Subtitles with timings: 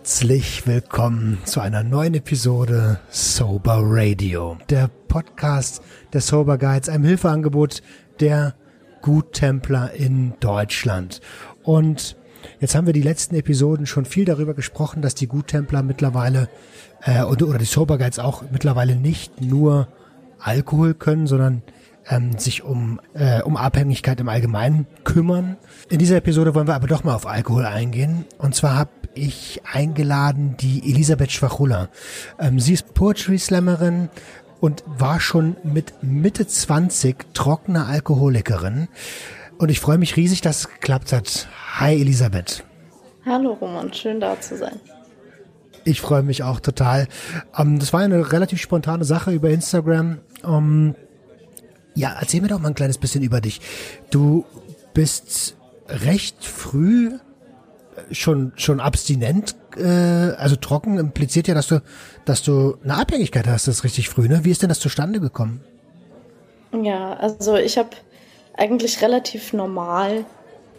[0.00, 5.82] Herzlich willkommen zu einer neuen Episode Sober Radio, der Podcast
[6.14, 7.82] der Sober Guides, einem Hilfeangebot
[8.18, 8.54] der
[9.02, 11.20] Guttempler in Deutschland.
[11.64, 12.16] Und
[12.60, 16.48] jetzt haben wir die letzten Episoden schon viel darüber gesprochen, dass die Guttempler mittlerweile
[17.02, 19.86] äh, oder, oder die Sober Guides auch mittlerweile nicht nur
[20.38, 21.62] Alkohol können, sondern
[22.08, 25.58] ähm, sich um, äh, um Abhängigkeit im Allgemeinen kümmern.
[25.90, 28.24] In dieser Episode wollen wir aber doch mal auf Alkohol eingehen.
[28.38, 31.88] Und zwar habe ich eingeladen die Elisabeth Schwachula.
[32.38, 34.08] Ähm, sie ist Poetry Slammerin
[34.60, 38.88] und war schon mit Mitte 20 trockene Alkoholikerin.
[39.58, 41.48] Und ich freue mich riesig, dass es geklappt hat.
[41.78, 42.64] Hi Elisabeth.
[43.26, 44.80] Hallo Roman, schön da zu sein.
[45.84, 47.08] Ich freue mich auch total.
[47.56, 50.18] Ähm, das war eine relativ spontane Sache über Instagram.
[50.44, 50.94] Ähm,
[51.94, 53.60] ja, erzähl mir doch mal ein kleines bisschen über dich.
[54.10, 54.44] Du
[54.94, 55.56] bist
[55.88, 57.18] recht früh
[58.10, 61.82] schon schon abstinent, äh, also trocken impliziert ja, dass du
[62.24, 64.28] dass du eine Abhängigkeit hast, das ist richtig früh.
[64.28, 64.44] Ne?
[64.44, 65.62] Wie ist denn das zustande gekommen?
[66.72, 67.90] Ja, also ich habe
[68.56, 70.24] eigentlich relativ normal,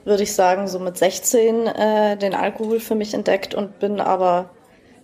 [0.05, 4.49] würde ich sagen, so mit 16 äh, den Alkohol für mich entdeckt und bin aber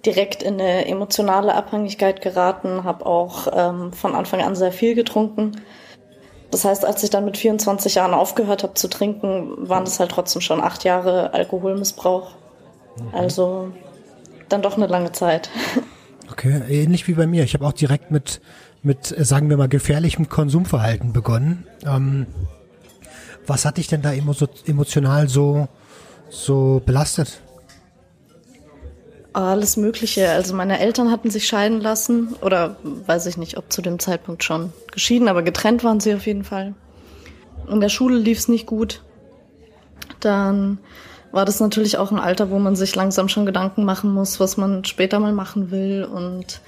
[0.05, 5.61] direkt in eine emotionale Abhängigkeit geraten, habe auch ähm, von Anfang an sehr viel getrunken
[6.51, 10.11] das heißt, als ich dann mit 24 Jahren aufgehört habe zu trinken, waren das halt
[10.11, 12.31] trotzdem schon acht Jahre Alkoholmissbrauch.
[12.97, 13.15] Mhm.
[13.15, 13.71] Also
[14.49, 15.49] dann doch eine lange Zeit.
[16.31, 17.43] Okay, ähnlich wie bei mir.
[17.43, 18.41] Ich habe auch direkt mit,
[18.83, 21.65] mit, sagen wir mal, gefährlichem Konsumverhalten begonnen.
[21.85, 22.27] Ähm,
[23.45, 25.67] was hat dich denn da emotional so,
[26.29, 27.41] so belastet?
[29.37, 30.31] Alles Mögliche.
[30.31, 34.43] Also meine Eltern hatten sich scheiden lassen oder weiß ich nicht, ob zu dem Zeitpunkt
[34.43, 36.73] schon geschieden, aber getrennt waren sie auf jeden Fall.
[37.69, 39.03] In der Schule lief es nicht gut.
[40.21, 40.79] Dann
[41.31, 44.57] war das natürlich auch ein Alter, wo man sich langsam schon Gedanken machen muss, was
[44.57, 46.03] man später mal machen will.
[46.03, 46.59] Und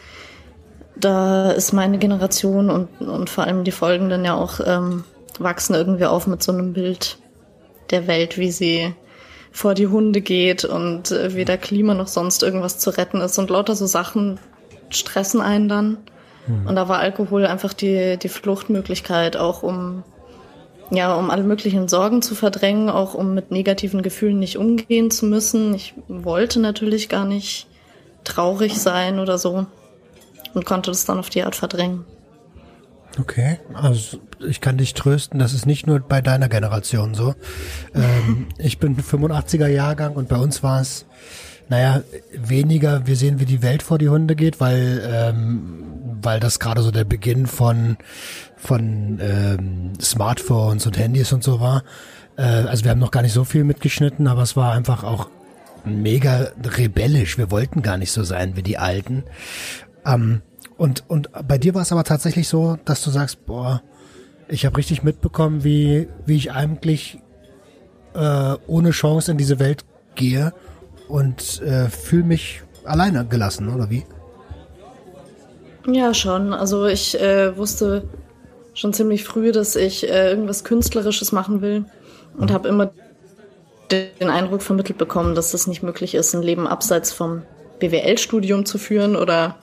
[0.96, 5.06] da ist meine Generation und, und vor allem die folgenden ja auch ähm,
[5.40, 7.18] wachsen irgendwie auf mit so einem Bild
[7.90, 8.94] der Welt, wie sie
[9.52, 13.50] vor die Hunde geht und äh, weder Klima noch sonst irgendwas zu retten ist und
[13.50, 14.40] lauter so Sachen
[14.90, 15.98] stressen einen dann.
[16.46, 16.68] Hm.
[16.68, 20.04] Und da war Alkohol einfach die, die Fluchtmöglichkeit, auch um,
[20.92, 25.26] ja, um alle möglichen Sorgen zu verdrängen, auch um mit negativen Gefühlen nicht umgehen zu
[25.26, 25.74] müssen.
[25.74, 27.68] Ich wollte natürlich gar nicht
[28.24, 29.66] traurig sein oder so
[30.54, 32.06] und konnte das dann auf die Art verdrängen.
[33.20, 37.36] Okay, also ich kann dich trösten, das ist nicht nur bei deiner Generation so.
[37.94, 41.06] Ähm, ich bin 85er Jahrgang und bei uns war es,
[41.68, 42.02] naja,
[42.34, 45.84] weniger, wir sehen, wie die Welt vor die Hunde geht, weil, ähm,
[46.22, 47.98] weil das gerade so der Beginn von,
[48.56, 51.84] von ähm, Smartphones und Handys und so war.
[52.38, 55.30] Äh, also wir haben noch gar nicht so viel mitgeschnitten, aber es war einfach auch
[55.84, 57.38] mega rebellisch.
[57.38, 59.24] Wir wollten gar nicht so sein wie die Alten.
[60.06, 60.42] Ähm,
[60.80, 63.84] und, und bei dir war es aber tatsächlich so, dass du sagst, boah,
[64.48, 67.20] ich habe richtig mitbekommen, wie, wie ich eigentlich
[68.16, 69.84] äh, ohne Chance in diese Welt
[70.16, 70.54] gehe
[71.10, 74.06] und äh, fühle mich alleine gelassen, oder wie?
[75.86, 76.54] Ja, schon.
[76.54, 78.08] Also ich äh, wusste
[78.74, 81.84] schon ziemlich früh, dass ich äh, irgendwas Künstlerisches machen will
[82.38, 82.54] und mhm.
[82.54, 82.92] habe immer
[83.92, 87.42] den Eindruck vermittelt bekommen, dass das nicht möglich ist, ein Leben abseits vom
[87.80, 89.58] BWL-Studium zu führen oder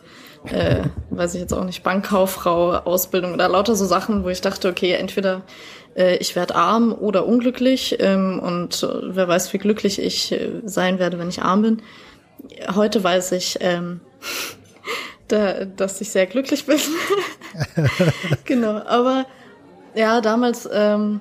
[0.53, 4.69] äh, weiß ich jetzt auch nicht, Bankkauffrau, Ausbildung oder lauter so Sachen, wo ich dachte,
[4.69, 5.43] okay, entweder
[5.97, 10.61] äh, ich werde arm oder unglücklich ähm, und äh, wer weiß, wie glücklich ich äh,
[10.65, 11.83] sein werde, wenn ich arm bin.
[12.75, 14.01] Heute weiß ich, ähm,
[15.29, 16.79] da, dass ich sehr glücklich bin.
[18.45, 19.27] genau, aber
[19.95, 21.21] ja, damals ähm,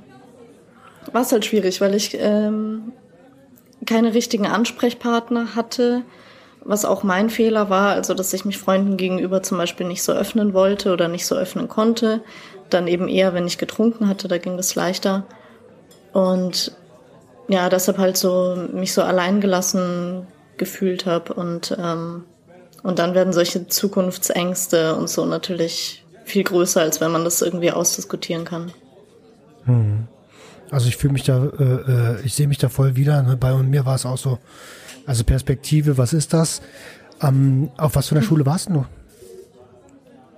[1.11, 2.91] war es halt schwierig, weil ich ähm,
[3.85, 6.03] keine richtigen Ansprechpartner hatte
[6.65, 10.11] was auch mein Fehler war, also dass ich mich Freunden gegenüber zum Beispiel nicht so
[10.11, 12.21] öffnen wollte oder nicht so öffnen konnte.
[12.69, 15.25] Dann eben eher, wenn ich getrunken hatte, da ging das leichter.
[16.11, 16.71] Und
[17.47, 20.25] ja, deshalb halt so mich so alleingelassen
[20.57, 22.23] gefühlt habe und ähm,
[22.85, 27.71] und dann werden solche Zukunftsängste und so natürlich viel größer, als wenn man das irgendwie
[27.71, 28.71] ausdiskutieren kann.
[29.65, 30.07] Hm.
[30.69, 33.23] Also ich fühle mich da, äh, äh ich sehe mich da voll wieder.
[33.23, 33.37] Ne?
[33.37, 34.37] Bei mir war es auch so,
[35.05, 36.61] also Perspektive, was ist das?
[37.21, 38.27] Ähm, auf was für einer hm.
[38.27, 38.85] Schule warst du?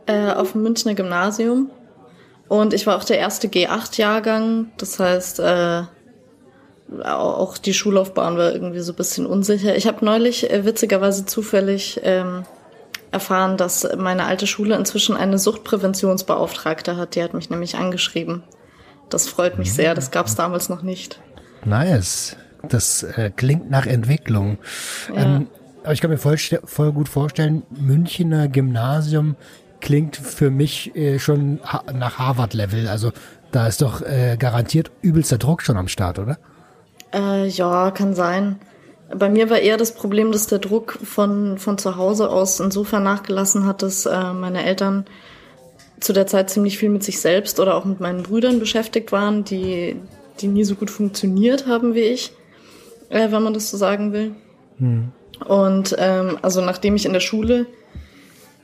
[0.06, 1.69] Äh, auf dem Münchner Gymnasium.
[2.48, 4.72] Und ich war auch der erste G8-Jahrgang.
[4.78, 5.84] Das heißt, äh,
[7.04, 9.75] auch die Schullaufbahn war irgendwie so ein bisschen unsicher.
[9.75, 12.46] Ich habe neulich äh, witzigerweise zufällig ähm,
[13.12, 17.16] erfahren, dass meine alte Schule inzwischen eine Suchtpräventionsbeauftragte hat.
[17.16, 18.44] Die hat mich nämlich angeschrieben.
[19.10, 19.96] Das freut mich sehr.
[19.96, 21.19] Das gab es damals noch nicht.
[21.66, 22.36] Nice.
[22.69, 24.58] Das äh, klingt nach Entwicklung.
[25.14, 25.24] Ja.
[25.24, 25.48] Ähm,
[25.84, 29.36] Aber ich kann mir voll, voll gut vorstellen, Münchner Gymnasium
[29.80, 32.88] klingt für mich äh, schon ha nach Harvard-Level.
[32.88, 33.12] Also
[33.52, 36.38] da ist doch äh, garantiert übelster Druck schon am Start, oder?
[37.14, 38.60] Äh, ja, kann sein.
[39.16, 43.04] Bei mir war eher das Problem, dass der Druck von, von zu Hause aus insofern
[43.04, 45.06] nachgelassen hat, dass äh, meine Eltern
[46.00, 49.44] zu der Zeit ziemlich viel mit sich selbst oder auch mit meinen Brüdern beschäftigt waren,
[49.44, 49.96] die,
[50.42, 52.34] die nie so gut funktioniert haben wie ich,
[53.09, 54.36] äh, wenn man das so sagen will.
[54.77, 55.12] Hm.
[55.45, 57.68] Und ähm, also nachdem ich in der Schule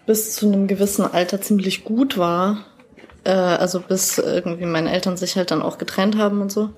[0.06, 2.66] bis zu einem gewissen Alter ziemlich gut war,
[3.24, 6.70] äh, also bis irgendwie meine Eltern sich halt dann auch getrennt haben und so,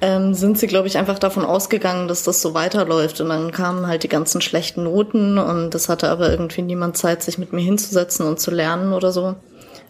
[0.00, 3.20] ähm, sind sie, glaube ich, einfach davon ausgegangen, dass das so weiterläuft.
[3.20, 7.22] Und dann kamen halt die ganzen schlechten Noten und es hatte aber irgendwie niemand Zeit,
[7.22, 9.34] sich mit mir hinzusetzen und zu lernen oder so.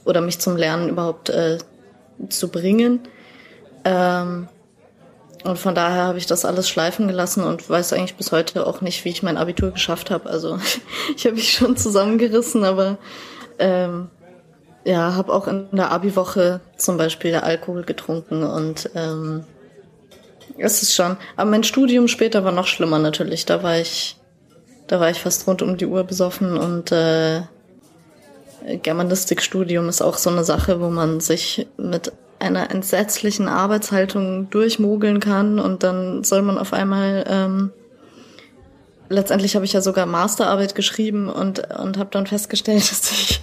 [0.04, 1.58] Oder mich zum Lernen überhaupt äh,
[2.30, 3.00] zu bringen.
[3.84, 4.48] Ähm,
[5.44, 8.80] und von daher habe ich das alles schleifen gelassen und weiß eigentlich bis heute auch
[8.80, 10.28] nicht, wie ich mein Abitur geschafft habe.
[10.28, 10.58] Also
[11.16, 12.98] ich habe mich schon zusammengerissen, aber
[13.58, 14.08] ähm,
[14.84, 19.44] ja, habe auch in der Abi-Woche zum Beispiel Alkohol getrunken und ähm,
[20.56, 21.16] es ist schon.
[21.36, 23.46] Aber mein Studium später war noch schlimmer natürlich.
[23.46, 24.16] Da war ich,
[24.86, 27.42] da war ich fast rund um die Uhr besoffen und äh,
[28.82, 35.58] Germanistikstudium ist auch so eine Sache, wo man sich mit einer entsetzlichen Arbeitshaltung durchmogeln kann
[35.58, 37.72] und dann soll man auf einmal ähm,
[39.08, 43.40] letztendlich habe ich ja sogar Masterarbeit geschrieben und und habe dann festgestellt, dass ich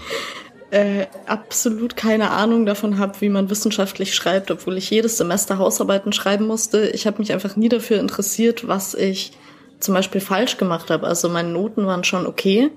[0.71, 6.11] äh, absolut keine Ahnung davon habe, wie man wissenschaftlich schreibt, obwohl ich jedes Semester Hausarbeiten
[6.11, 6.87] schreiben musste.
[6.89, 9.31] Ich habe mich einfach nie dafür interessiert, was ich
[9.79, 11.07] zum Beispiel falsch gemacht habe.
[11.07, 12.71] Also meine Noten waren schon okay,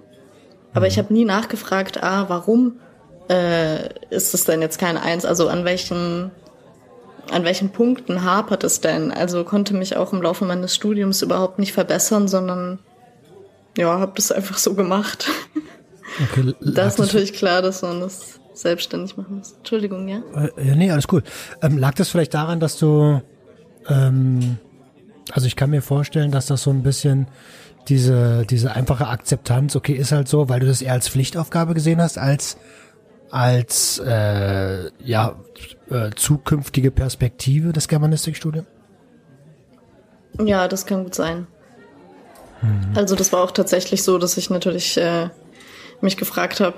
[0.75, 1.03] aber ich mhm.
[1.03, 2.81] habe nie nachgefragt, ah, warum
[3.29, 5.25] äh, ist es denn jetzt keine Eins?
[5.25, 6.31] Also an welchen
[7.31, 9.13] an welchen Punkten hapert es denn?
[9.13, 12.79] Also konnte mich auch im Laufe meines Studiums überhaupt nicht verbessern, sondern
[13.77, 15.29] ja, habe das einfach so gemacht.
[16.33, 19.53] Okay, da ist natürlich klar, dass man das selbstständig machen muss.
[19.53, 20.23] Entschuldigung, ja?
[20.35, 21.23] Äh, ja, nee, alles cool.
[21.63, 23.21] Ähm, lag das vielleicht daran, dass du,
[23.89, 24.57] ähm,
[25.31, 27.29] also ich kann mir vorstellen, dass das so ein bisschen
[27.89, 32.01] diese, diese einfache Akzeptanz, okay, ist halt so, weil du das eher als Pflichtaufgabe gesehen
[32.01, 32.57] hast, als,
[33.31, 35.37] als, äh, ja,
[35.91, 38.67] äh, zukünftige Perspektive des Germanistikstudiums?
[40.45, 41.47] Ja, das kann gut sein.
[42.63, 42.93] Mhm.
[42.95, 45.31] Also das war auch tatsächlich so, dass ich natürlich äh,
[46.01, 46.77] mich gefragt habe,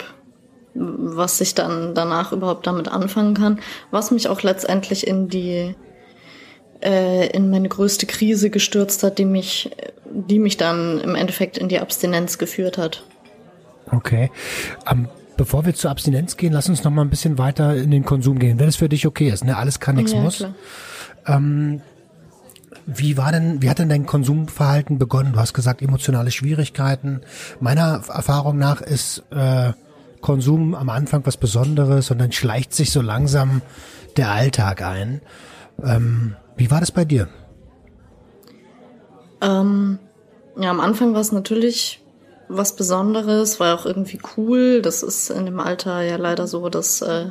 [0.74, 3.60] was ich dann danach überhaupt damit anfangen kann,
[3.90, 5.74] was mich auch letztendlich in die
[6.82, 9.70] äh, in meine größte Krise gestürzt hat, die mich,
[10.06, 13.04] die mich dann im Endeffekt in die Abstinenz geführt hat.
[13.90, 14.30] Okay.
[14.90, 15.08] Um,
[15.40, 18.38] bevor wir zur Abstinenz gehen, lass uns noch mal ein bisschen weiter in den Konsum
[18.38, 19.42] gehen, wenn es für dich okay ist.
[19.42, 19.56] Ne?
[19.56, 20.46] Alles kann, nichts ja, muss.
[21.26, 21.80] Ähm,
[22.84, 25.32] wie war denn, wie hat denn dein Konsumverhalten begonnen?
[25.32, 27.22] Du hast gesagt, emotionale Schwierigkeiten.
[27.58, 29.72] Meiner Erfahrung nach ist äh,
[30.20, 33.62] Konsum am Anfang was Besonderes und dann schleicht sich so langsam
[34.18, 35.22] der Alltag ein.
[35.82, 37.28] Ähm, wie war das bei dir?
[39.40, 39.98] Ähm,
[40.58, 42.02] ja, am Anfang war es natürlich
[42.50, 44.82] was Besonderes, war auch irgendwie cool.
[44.82, 47.26] Das ist in dem Alter ja leider so, dass äh,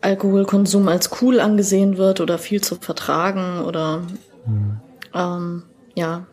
[0.00, 4.02] Alkoholkonsum als cool angesehen wird oder viel zu vertragen oder
[4.46, 4.80] mhm.
[5.14, 5.62] ähm,
[5.94, 6.26] ja.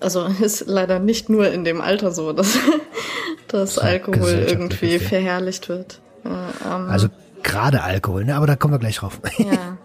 [0.00, 2.58] Also ist leider nicht nur in dem Alter so, dass,
[3.48, 6.00] dass Alkohol irgendwie verherrlicht wird.
[6.24, 7.08] Äh, ähm, also
[7.42, 8.34] gerade Alkohol, ne?
[8.34, 9.20] Aber da kommen wir gleich drauf.
[9.38, 9.78] Ja.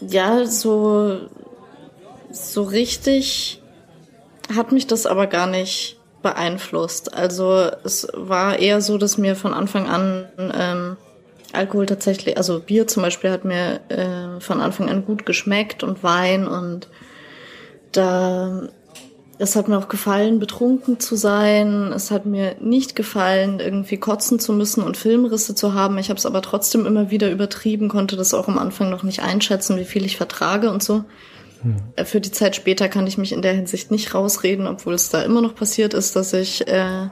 [0.00, 1.18] ja, so,
[2.30, 3.61] so richtig
[4.54, 7.14] hat mich das aber gar nicht beeinflusst.
[7.14, 10.96] Also es war eher so, dass mir von Anfang an ähm,
[11.52, 16.02] Alkohol tatsächlich, also Bier zum Beispiel hat mir äh, von Anfang an gut geschmeckt und
[16.02, 16.88] Wein und
[17.92, 18.68] da
[19.38, 21.92] es hat mir auch gefallen, betrunken zu sein.
[21.92, 25.98] Es hat mir nicht gefallen, irgendwie kotzen zu müssen und Filmrisse zu haben.
[25.98, 29.20] Ich habe es aber trotzdem immer wieder übertrieben, konnte das auch am Anfang noch nicht
[29.20, 31.04] einschätzen, wie viel ich vertrage und so.
[31.62, 31.76] Hm.
[32.04, 35.22] Für die Zeit später kann ich mich in der Hinsicht nicht rausreden, obwohl es da
[35.22, 37.08] immer noch passiert ist, dass ich äh,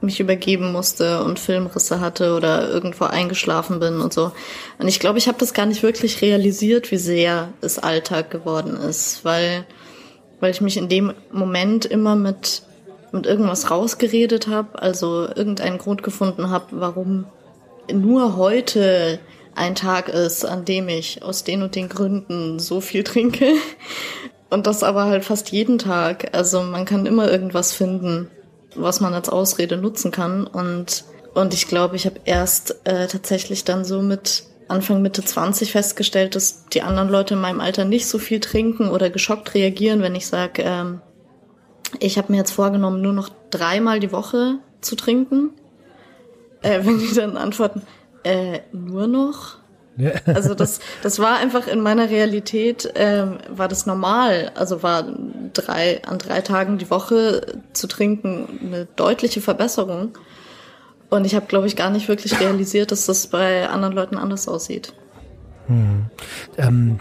[0.00, 4.32] mich übergeben musste und Filmrisse hatte oder irgendwo eingeschlafen bin und so.
[4.78, 8.76] Und ich glaube, ich habe das gar nicht wirklich realisiert, wie sehr es Alltag geworden
[8.76, 9.64] ist, weil
[10.40, 12.62] weil ich mich in dem Moment immer mit
[13.10, 17.24] mit irgendwas rausgeredet habe, also irgendeinen Grund gefunden habe, warum
[17.92, 19.18] nur heute
[19.58, 23.52] ein Tag ist, an dem ich aus den und den Gründen so viel trinke.
[24.50, 26.34] Und das aber halt fast jeden Tag.
[26.34, 28.30] Also man kann immer irgendwas finden,
[28.74, 30.46] was man als Ausrede nutzen kann.
[30.46, 35.72] Und, und ich glaube, ich habe erst äh, tatsächlich dann so mit Anfang Mitte 20
[35.72, 40.02] festgestellt, dass die anderen Leute in meinem Alter nicht so viel trinken oder geschockt reagieren,
[40.02, 41.00] wenn ich sage, ähm,
[42.00, 45.50] ich habe mir jetzt vorgenommen, nur noch dreimal die Woche zu trinken.
[46.62, 47.82] Äh, wenn die dann antworten,
[48.28, 49.56] äh, nur noch?
[49.96, 50.12] Ja.
[50.26, 54.52] Also das, das war einfach in meiner Realität, ähm, war das normal.
[54.54, 55.04] Also war
[55.52, 60.16] drei, an drei Tagen die Woche zu trinken eine deutliche Verbesserung.
[61.10, 64.46] Und ich habe, glaube ich, gar nicht wirklich realisiert, dass das bei anderen Leuten anders
[64.46, 64.92] aussieht.
[65.66, 66.06] Hm.
[66.58, 67.00] Ähm,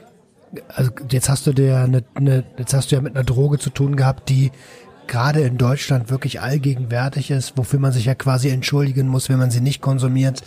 [0.69, 3.69] also jetzt hast du dir eine, eine, jetzt hast du ja mit einer Droge zu
[3.69, 4.51] tun gehabt, die
[5.07, 9.51] gerade in Deutschland wirklich allgegenwärtig ist, wofür man sich ja quasi entschuldigen muss, wenn man
[9.51, 10.43] sie nicht konsumiert.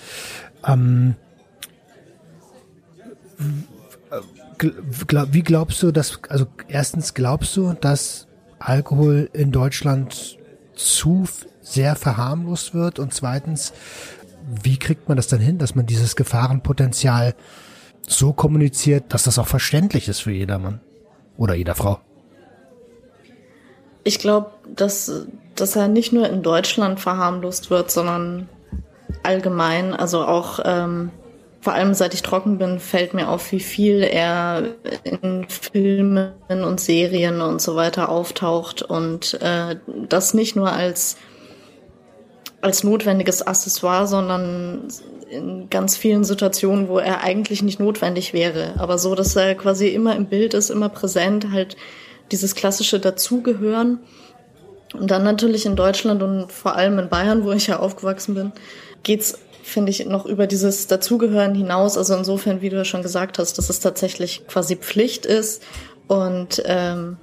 [0.67, 1.15] Ähm,
[5.31, 8.27] wie glaubst du, dass, also erstens glaubst du, dass
[8.59, 10.39] Alkohol in Deutschland
[10.75, 11.27] zu
[11.63, 13.73] sehr verharmlost wird und zweitens,
[14.63, 17.35] wie kriegt man das dann hin, dass man dieses Gefahrenpotenzial
[18.07, 20.81] so kommuniziert, dass das auch verständlich ist für jedermann
[21.37, 22.01] oder jeder Frau?
[24.03, 28.49] Ich glaube, dass, dass er nicht nur in Deutschland verharmlost wird, sondern
[29.23, 31.11] allgemein, also auch ähm,
[31.61, 34.63] vor allem seit ich trocken bin, fällt mir auf, wie viel er
[35.05, 39.77] in Filmen und Serien und so weiter auftaucht und äh,
[40.09, 41.17] das nicht nur als
[42.63, 44.89] als notwendiges Accessoire, sondern
[45.31, 49.89] in ganz vielen Situationen, wo er eigentlich nicht notwendig wäre, aber so, dass er quasi
[49.89, 51.77] immer im Bild ist, immer präsent, halt
[52.33, 54.01] dieses klassische Dazugehören.
[54.93, 58.53] Und dann natürlich in Deutschland und vor allem in Bayern, wo ich ja aufgewachsen bin,
[59.03, 61.97] geht's finde ich, noch über dieses Dazugehören hinaus.
[61.97, 65.63] Also insofern, wie du ja schon gesagt hast, dass es tatsächlich quasi Pflicht ist
[66.09, 67.19] und ähm,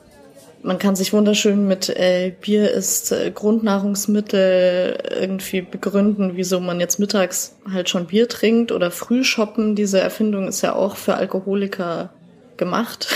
[0.63, 6.99] man kann sich wunderschön mit äh, Bier ist äh, Grundnahrungsmittel irgendwie begründen, wieso man jetzt
[6.99, 9.75] mittags halt schon Bier trinkt oder früh shoppen.
[9.75, 12.09] Diese Erfindung ist ja auch für Alkoholiker
[12.57, 13.07] gemacht.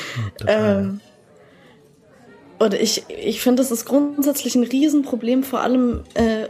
[0.46, 1.00] ähm,
[2.58, 6.48] und ich, ich finde, das ist grundsätzlich ein Riesenproblem, vor allem äh,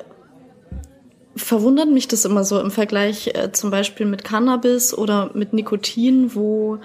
[1.39, 6.35] verwundert mich das immer so im Vergleich äh, zum Beispiel mit Cannabis oder mit Nikotin,
[6.35, 6.79] wo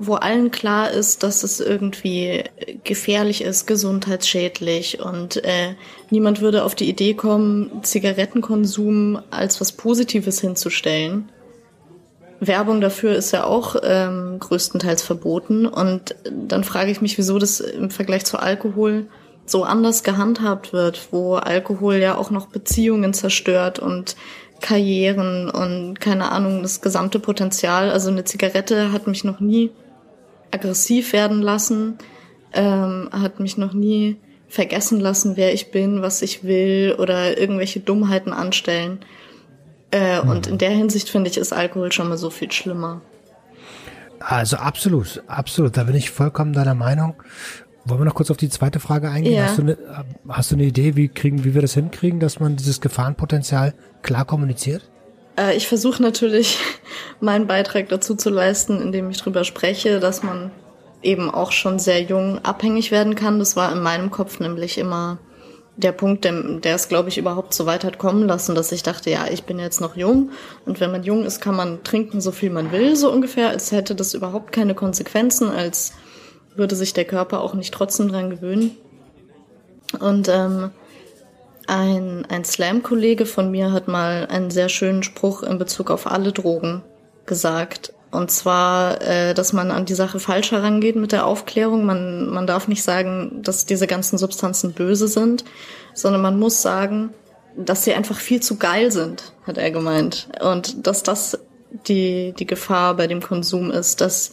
[0.00, 2.44] wo allen klar ist, dass es irgendwie
[2.84, 5.74] gefährlich ist, gesundheitsschädlich und äh,
[6.10, 11.30] niemand würde auf die Idee kommen, Zigarettenkonsum als was Positives hinzustellen.
[12.38, 17.58] Werbung dafür ist ja auch ähm, größtenteils verboten und dann frage ich mich, wieso das
[17.58, 19.08] im Vergleich zu Alkohol
[19.50, 24.16] so anders gehandhabt wird, wo Alkohol ja auch noch Beziehungen zerstört und
[24.60, 27.90] Karrieren und keine Ahnung, das gesamte Potenzial.
[27.90, 29.70] Also eine Zigarette hat mich noch nie
[30.50, 31.98] aggressiv werden lassen,
[32.52, 34.16] ähm, hat mich noch nie
[34.48, 39.00] vergessen lassen, wer ich bin, was ich will oder irgendwelche Dummheiten anstellen.
[39.92, 40.30] Äh, mhm.
[40.30, 43.00] Und in der Hinsicht finde ich, ist Alkohol schon mal so viel schlimmer.
[44.20, 45.76] Also absolut, absolut.
[45.76, 47.14] Da bin ich vollkommen deiner Meinung.
[47.84, 49.34] Wollen wir noch kurz auf die zweite Frage eingehen?
[49.34, 49.44] Ja.
[49.44, 49.78] Hast, du eine,
[50.28, 54.24] hast du eine Idee, wie kriegen, wie wir das hinkriegen, dass man dieses Gefahrenpotenzial klar
[54.24, 54.82] kommuniziert?
[55.38, 56.58] Äh, ich versuche natürlich,
[57.20, 60.50] meinen Beitrag dazu zu leisten, indem ich drüber spreche, dass man
[61.02, 63.38] eben auch schon sehr jung abhängig werden kann.
[63.38, 65.18] Das war in meinem Kopf nämlich immer
[65.76, 68.82] der Punkt, der, der es, glaube ich, überhaupt so weit hat kommen lassen, dass ich
[68.82, 70.30] dachte, ja, ich bin jetzt noch jung
[70.66, 73.70] und wenn man jung ist, kann man trinken, so viel man will, so ungefähr, als
[73.70, 75.92] hätte das überhaupt keine Konsequenzen, als
[76.58, 78.76] würde sich der Körper auch nicht trotzdem dran gewöhnen.
[80.00, 80.70] Und ähm,
[81.66, 86.32] ein, ein Slam-Kollege von mir hat mal einen sehr schönen Spruch in Bezug auf alle
[86.32, 86.82] Drogen
[87.26, 87.92] gesagt.
[88.10, 91.84] Und zwar, äh, dass man an die Sache falsch herangeht mit der Aufklärung.
[91.84, 95.44] Man, man darf nicht sagen, dass diese ganzen Substanzen böse sind,
[95.92, 97.10] sondern man muss sagen,
[97.56, 100.28] dass sie einfach viel zu geil sind, hat er gemeint.
[100.40, 101.38] Und dass das
[101.86, 104.32] die, die Gefahr bei dem Konsum ist, dass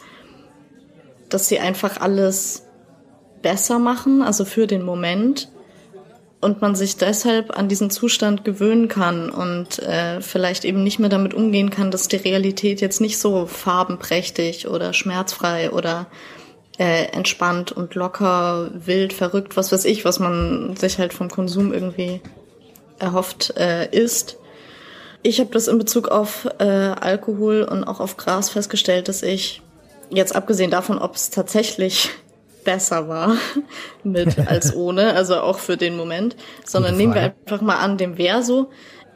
[1.29, 2.63] dass sie einfach alles
[3.41, 5.49] besser machen, also für den Moment,
[6.41, 11.09] und man sich deshalb an diesen Zustand gewöhnen kann und äh, vielleicht eben nicht mehr
[11.09, 16.05] damit umgehen kann, dass die Realität jetzt nicht so farbenprächtig oder schmerzfrei oder
[16.77, 21.73] äh, entspannt und locker, wild, verrückt, was weiß ich, was man sich halt vom Konsum
[21.73, 22.21] irgendwie
[22.99, 24.37] erhofft äh, ist.
[25.23, 29.61] Ich habe das in Bezug auf äh, Alkohol und auch auf Gras festgestellt, dass ich
[30.09, 32.09] jetzt abgesehen davon, ob es tatsächlich
[32.63, 33.37] besser war
[34.03, 36.35] mit als ohne, also auch für den Moment,
[36.65, 38.69] sondern nehmen wir einfach mal an, dem wäre so,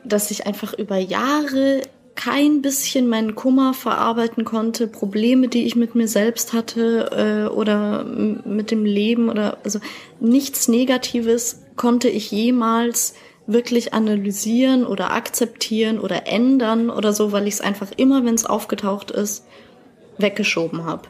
[0.05, 1.81] dass ich einfach über Jahre
[2.15, 8.03] kein bisschen meinen Kummer verarbeiten konnte, Probleme, die ich mit mir selbst hatte äh, oder
[8.03, 9.79] mit dem Leben oder also
[10.19, 13.13] nichts Negatives konnte ich jemals
[13.47, 18.45] wirklich analysieren oder akzeptieren oder ändern oder so, weil ich es einfach immer, wenn es
[18.45, 19.45] aufgetaucht ist,
[20.19, 21.03] weggeschoben habe.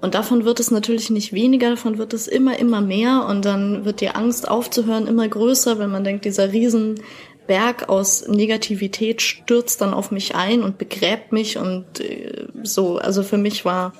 [0.00, 3.84] Und davon wird es natürlich nicht weniger, davon wird es immer, immer mehr und dann
[3.84, 9.92] wird die Angst aufzuhören immer größer, wenn man denkt, dieser Riesenberg aus Negativität stürzt dann
[9.92, 12.98] auf mich ein und begräbt mich und äh, so.
[12.98, 13.92] Also für mich war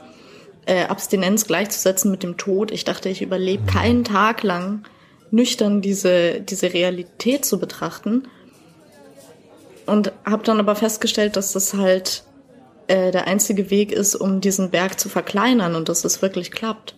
[0.67, 2.71] äh, Abstinenz gleichzusetzen mit dem Tod.
[2.71, 4.85] Ich dachte, ich überlebe keinen Tag lang
[5.31, 8.29] nüchtern diese, diese Realität zu betrachten.
[9.87, 12.25] Und habe dann aber festgestellt, dass das halt
[12.89, 16.97] äh, der einzige Weg ist, um diesen Berg zu verkleinern und dass es wirklich klappt.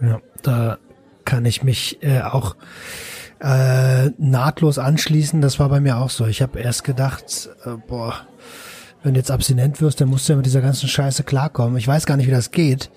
[0.00, 0.78] Ja, da
[1.24, 2.56] kann ich mich äh, auch
[3.40, 5.40] äh, nahtlos anschließen.
[5.40, 6.26] Das war bei mir auch so.
[6.26, 8.14] Ich habe erst gedacht, äh, boah,
[9.02, 11.76] wenn du jetzt abstinent wirst, dann musst du ja mit dieser ganzen Scheiße klarkommen.
[11.78, 12.90] Ich weiß gar nicht, wie das geht.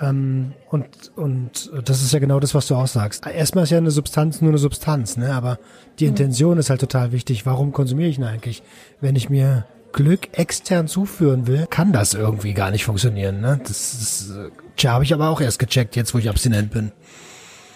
[0.00, 0.86] Ähm, und,
[1.16, 3.26] und das ist ja genau das, was du auch sagst.
[3.26, 5.34] Erstmal ist ja eine Substanz nur eine Substanz, ne?
[5.34, 5.58] Aber
[5.98, 6.06] die.
[6.06, 7.44] Intention ist halt total wichtig.
[7.44, 8.62] Warum konsumiere ich denn eigentlich?
[9.00, 13.40] Wenn ich mir Glück extern zuführen will, kann das irgendwie gar nicht funktionieren.
[13.40, 13.60] Ne?
[13.62, 14.32] Das ist,
[14.76, 16.92] tja, habe ich aber auch erst gecheckt, jetzt wo ich abstinent bin.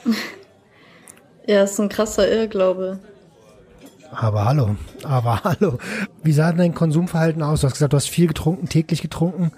[1.47, 3.01] Ja, ist ein krasser Irrglaube.
[4.11, 5.79] Aber hallo, aber hallo.
[6.23, 7.61] Wie sah denn dein Konsumverhalten aus?
[7.61, 9.53] Du hast gesagt, du hast viel getrunken, täglich getrunken.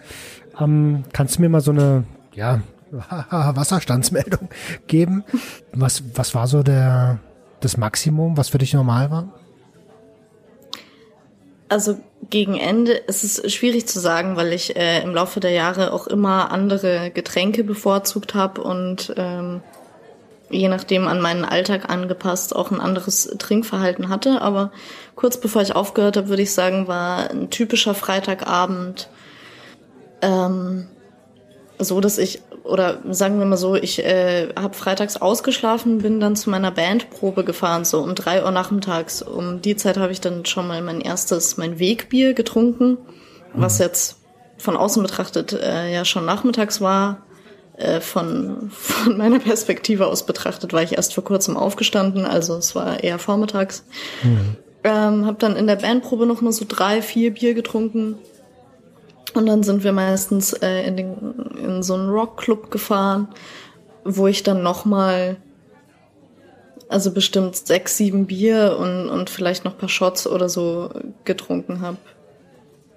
[0.58, 2.60] Ähm, kannst du mir mal so eine, ja,
[2.90, 4.48] Wasserstandsmeldung
[4.86, 5.24] geben?
[5.72, 7.20] Was, was war so der,
[7.60, 9.28] das Maximum, was für dich normal war?
[11.68, 11.98] Also
[12.28, 16.06] gegen Ende ist es schwierig zu sagen, weil ich äh, im Laufe der Jahre auch
[16.06, 19.62] immer andere Getränke bevorzugt habe und ähm,
[20.50, 24.42] je nachdem an meinen Alltag angepasst auch ein anderes Trinkverhalten hatte.
[24.42, 24.72] Aber
[25.14, 29.08] kurz bevor ich aufgehört habe, würde ich sagen, war ein typischer Freitagabend
[30.22, 30.86] ähm,
[31.78, 36.36] so, dass ich oder sagen wir mal so, ich äh, habe freitags ausgeschlafen, bin dann
[36.36, 39.22] zu meiner Bandprobe gefahren, so um drei Uhr nachmittags.
[39.22, 42.98] Um die Zeit habe ich dann schon mal mein erstes, mein Wegbier getrunken, mhm.
[43.54, 44.18] was jetzt
[44.58, 47.22] von außen betrachtet äh, ja schon nachmittags war.
[47.76, 52.74] Äh, von, von meiner Perspektive aus betrachtet war ich erst vor kurzem aufgestanden, also es
[52.74, 53.84] war eher vormittags.
[54.22, 54.56] Mhm.
[54.82, 58.16] Ähm, habe dann in der Bandprobe noch mal so drei, vier Bier getrunken
[59.36, 63.28] und dann sind wir meistens äh, in, den, in so einen Rockclub gefahren,
[64.04, 65.36] wo ich dann nochmal,
[66.88, 70.90] also bestimmt sechs, sieben Bier und, und vielleicht noch ein paar Shots oder so
[71.24, 71.98] getrunken habe.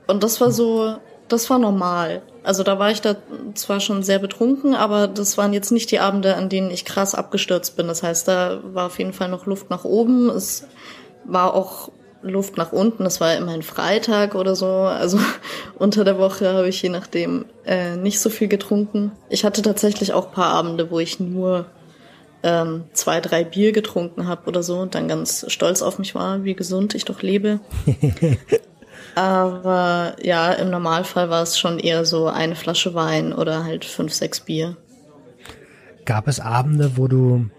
[0.08, 0.96] Und das war so,
[1.28, 2.22] das war normal.
[2.44, 3.16] Also da war ich da
[3.54, 7.16] zwar schon sehr betrunken, aber das waren jetzt nicht die Abende, an denen ich krass
[7.16, 7.88] abgestürzt bin.
[7.88, 10.30] Das heißt, da war auf jeden Fall noch Luft nach oben.
[10.30, 10.66] Es
[11.26, 13.04] war auch Luft nach unten.
[13.04, 14.68] Das war immer ein Freitag oder so.
[14.68, 15.20] Also
[15.78, 19.12] unter der Woche habe ich je nachdem äh, nicht so viel getrunken.
[19.30, 21.66] Ich hatte tatsächlich auch paar Abende, wo ich nur
[22.44, 26.44] ähm, zwei, drei Bier getrunken habe oder so und dann ganz stolz auf mich war,
[26.44, 27.60] wie gesund ich doch lebe.
[29.16, 34.14] Aber ja, im Normalfall war es schon eher so eine Flasche Wein oder halt fünf,
[34.14, 34.78] sechs Bier.
[36.06, 37.50] Gab es Abende, wo du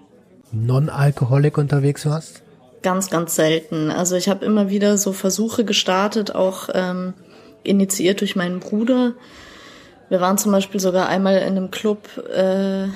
[0.52, 2.42] non-alkoholik unterwegs warst?
[2.82, 3.90] Ganz, ganz selten.
[3.90, 7.14] Also ich habe immer wieder so Versuche gestartet, auch ähm,
[7.62, 9.12] initiiert durch meinen Bruder.
[10.08, 12.88] Wir waren zum Beispiel sogar einmal in einem Club, äh,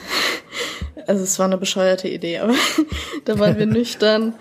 [1.06, 2.54] also es war eine bescheuerte Idee, aber
[3.24, 4.34] da waren wir nüchtern,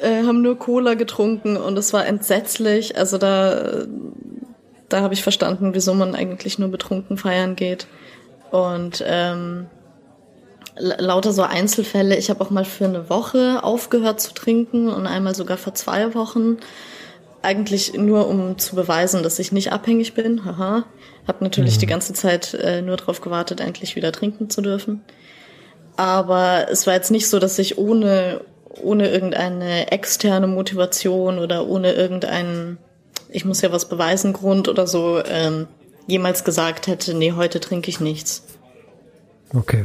[0.00, 2.96] äh, haben nur Cola getrunken und es war entsetzlich.
[2.98, 3.84] Also da,
[4.88, 7.86] da habe ich verstanden, wieso man eigentlich nur betrunken feiern geht.
[8.50, 9.68] Und ähm,
[10.82, 12.16] lauter so Einzelfälle.
[12.16, 16.14] Ich habe auch mal für eine Woche aufgehört zu trinken und einmal sogar für zwei
[16.14, 16.58] Wochen.
[17.40, 20.44] Eigentlich nur, um zu beweisen, dass ich nicht abhängig bin.
[20.44, 20.84] Haha.
[21.26, 21.80] Hab natürlich mhm.
[21.80, 25.02] die ganze Zeit äh, nur darauf gewartet, endlich wieder trinken zu dürfen.
[25.96, 28.40] Aber es war jetzt nicht so, dass ich ohne,
[28.80, 32.78] ohne irgendeine externe Motivation oder ohne irgendeinen,
[33.28, 35.68] ich muss ja was beweisen, Grund oder so, ähm,
[36.06, 38.44] jemals gesagt hätte, nee, heute trinke ich nichts.
[39.54, 39.84] Okay,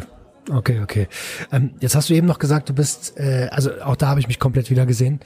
[0.49, 1.07] Okay, okay.
[1.51, 4.27] Ähm, jetzt hast du eben noch gesagt, du bist, äh, also auch da habe ich
[4.27, 5.19] mich komplett wieder gesehen.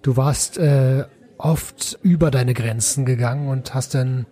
[0.00, 1.04] Du warst äh,
[1.36, 4.26] oft über deine Grenzen gegangen und hast dann,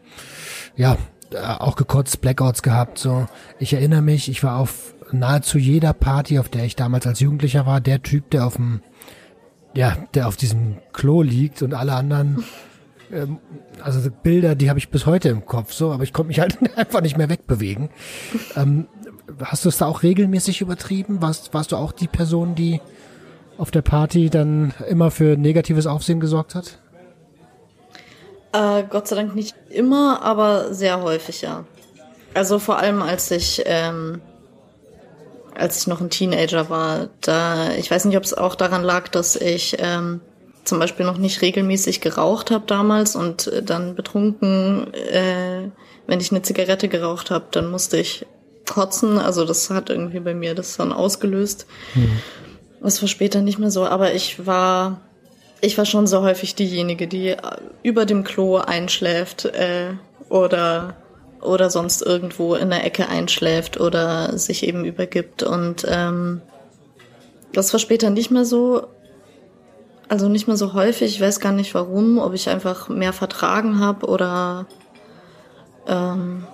[0.76, 0.96] ja,
[1.32, 2.98] äh, auch gekotzt, Blackouts gehabt.
[2.98, 3.26] So,
[3.58, 7.66] ich erinnere mich, ich war auf nahezu jeder Party, auf der ich damals als Jugendlicher
[7.66, 8.80] war, der Typ, der auf dem,
[9.74, 12.44] ja, der auf diesem Klo liegt und alle anderen
[13.12, 13.38] ähm,
[13.82, 16.58] also Bilder, die habe ich bis heute im Kopf so, aber ich konnte mich halt
[16.76, 17.90] einfach nicht mehr wegbewegen.
[18.56, 18.86] Ähm,
[19.42, 21.22] hast du es da auch regelmäßig übertrieben?
[21.22, 22.80] Warst, warst du auch die Person, die
[23.58, 26.78] auf der Party dann immer für negatives Aufsehen gesorgt hat?
[28.52, 31.64] Äh, Gott sei Dank nicht immer, aber sehr häufig, ja.
[32.34, 34.20] Also vor allem, als ich, ähm,
[35.54, 39.08] als ich noch ein Teenager war, da, ich weiß nicht, ob es auch daran lag,
[39.08, 40.20] dass ich ähm,
[40.70, 45.68] zum Beispiel noch nicht regelmäßig geraucht habe damals und äh, dann betrunken äh,
[46.10, 48.26] wenn ich eine Zigarette geraucht habe, dann musste ich
[48.68, 49.16] kotzen.
[49.16, 51.66] Also das hat irgendwie bei mir das dann ausgelöst.
[51.94, 52.18] Mhm.
[52.82, 55.00] Das war später nicht mehr so, aber ich war,
[55.60, 57.36] ich war schon so häufig diejenige, die
[57.84, 59.92] über dem Klo einschläft äh,
[60.28, 60.96] oder
[61.40, 65.42] oder sonst irgendwo in der Ecke einschläft oder sich eben übergibt.
[65.42, 66.42] Und ähm,
[67.52, 68.88] das war später nicht mehr so,
[70.10, 71.14] also nicht mehr so häufig.
[71.14, 74.66] Ich weiß gar nicht warum, ob ich einfach mehr vertragen habe oder
[75.86, 76.44] ähm,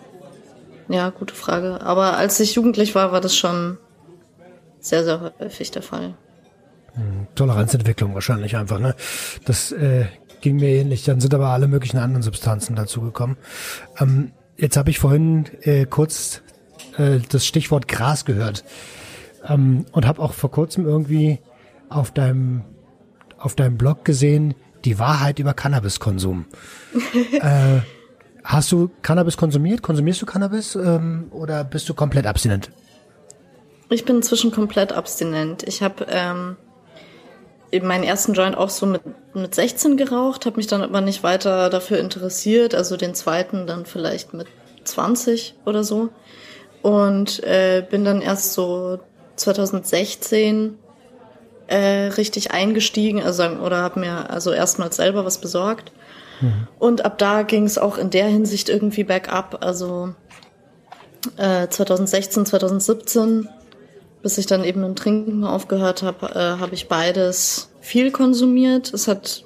[0.88, 1.80] ja, gute Frage.
[1.80, 3.78] Aber als ich jugendlich war, war das schon
[4.78, 6.14] sehr, sehr häufig der Fall.
[6.92, 8.94] Hm, Toleranzentwicklung wahrscheinlich einfach, ne?
[9.46, 10.04] Das äh,
[10.42, 11.04] ging mir ähnlich.
[11.04, 13.38] Dann sind aber alle möglichen anderen Substanzen dazugekommen.
[13.98, 16.42] Ähm, jetzt habe ich vorhin äh, kurz
[16.98, 18.64] äh, das Stichwort Gras gehört
[19.48, 21.38] ähm, und habe auch vor kurzem irgendwie
[21.88, 22.62] auf deinem
[23.46, 24.54] auf deinem Blog gesehen
[24.84, 26.44] die Wahrheit über Cannabiskonsum.
[27.32, 27.80] äh,
[28.46, 29.82] Hast du Cannabis konsumiert?
[29.82, 32.70] Konsumierst du Cannabis ähm, oder bist du komplett abstinent?
[33.90, 35.64] Ich bin inzwischen komplett abstinent.
[35.64, 36.56] Ich habe ähm,
[37.82, 39.02] meinen ersten Joint auch so mit,
[39.34, 42.72] mit 16 geraucht, habe mich dann aber nicht weiter dafür interessiert.
[42.72, 44.46] Also den zweiten dann vielleicht mit
[44.84, 46.10] 20 oder so.
[46.82, 49.00] Und äh, bin dann erst so
[49.34, 50.78] 2016
[51.68, 55.92] äh, richtig eingestiegen, also oder habe mir also erstmals selber was besorgt
[56.78, 59.64] und ab da ging es auch in der Hinsicht irgendwie bergab.
[59.64, 60.14] Also
[61.36, 63.48] äh, 2016, 2017,
[64.22, 68.92] bis ich dann eben im Trinken aufgehört habe, äh, habe ich beides viel konsumiert.
[68.92, 69.44] Es hat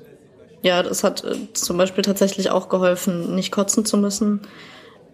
[0.63, 4.41] ja, das hat äh, zum Beispiel tatsächlich auch geholfen, nicht kotzen zu müssen.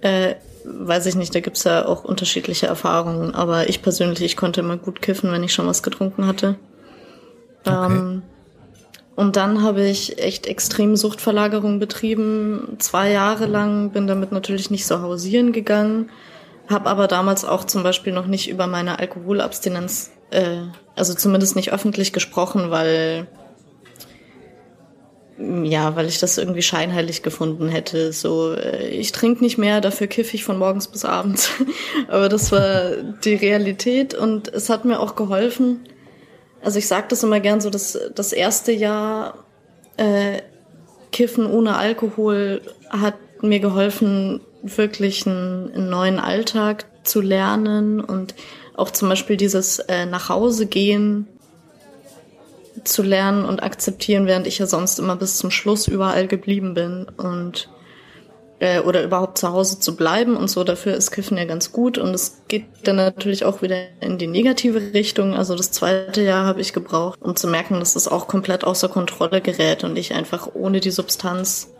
[0.01, 3.35] Äh, weiß ich nicht, da gibt's ja auch unterschiedliche Erfahrungen.
[3.35, 6.57] Aber ich persönlich, ich konnte immer gut kiffen, wenn ich schon was getrunken hatte.
[7.66, 7.94] Okay.
[7.94, 8.22] Ähm,
[9.16, 14.87] und dann habe ich echt extrem Suchtverlagerung betrieben, zwei Jahre lang, bin damit natürlich nicht
[14.87, 16.11] so hausieren gegangen,
[16.68, 20.59] habe aber damals auch zum Beispiel noch nicht über meine Alkoholabstinenz, äh,
[20.94, 23.26] also zumindest nicht öffentlich gesprochen, weil
[25.38, 28.12] ja, weil ich das irgendwie scheinheilig gefunden hätte.
[28.12, 31.50] So, äh, ich trinke nicht mehr, dafür kiffe ich von morgens bis abends.
[32.09, 32.92] aber das war
[33.24, 35.81] die Realität und es hat mir auch geholfen,
[36.66, 39.44] also ich sage das immer gern so, dass das erste Jahr
[39.98, 40.42] äh,
[41.12, 48.35] Kiffen ohne Alkohol hat mir geholfen, wirklich einen, einen neuen Alltag zu lernen und
[48.74, 51.29] auch zum Beispiel dieses äh, nach Hause gehen
[52.83, 57.07] zu lernen und akzeptieren, während ich ja sonst immer bis zum Schluss überall geblieben bin
[57.16, 57.68] und
[58.59, 60.64] äh, oder überhaupt zu Hause zu bleiben und so.
[60.64, 64.27] Dafür ist Kiffen ja ganz gut und es geht dann natürlich auch wieder in die
[64.27, 65.35] negative Richtung.
[65.35, 68.88] Also das zweite Jahr habe ich gebraucht, um zu merken, dass das auch komplett außer
[68.88, 71.73] Kontrolle gerät und ich einfach ohne die Substanz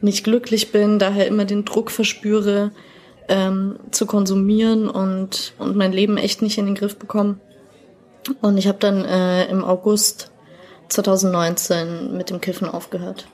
[0.00, 2.70] nicht glücklich bin, daher immer den Druck verspüre,
[3.28, 7.40] ähm, zu konsumieren und, und mein Leben echt nicht in den Griff bekommen.
[8.40, 10.30] Und ich habe dann äh, im August
[10.88, 13.26] 2019 mit dem Kiffen aufgehört.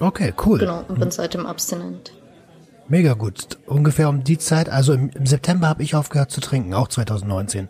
[0.00, 0.58] Okay, cool.
[0.58, 2.12] Genau, und bin seitdem abstinent.
[2.88, 3.58] Mega gut.
[3.66, 7.68] Ungefähr um die Zeit, also im, im September habe ich aufgehört zu trinken, auch 2019.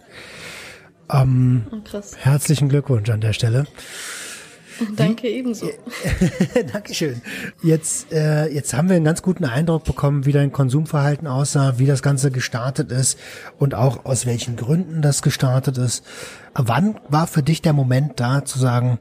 [1.10, 2.16] Ähm, oh, krass.
[2.18, 3.66] Herzlichen Glückwunsch an der Stelle.
[4.96, 5.70] Danke ebenso.
[6.72, 7.20] Dankeschön.
[7.62, 11.86] Jetzt, äh, jetzt haben wir einen ganz guten Eindruck bekommen, wie dein Konsumverhalten aussah, wie
[11.86, 13.18] das Ganze gestartet ist
[13.58, 16.04] und auch aus welchen Gründen das gestartet ist.
[16.54, 18.98] Wann war für dich der Moment da zu sagen,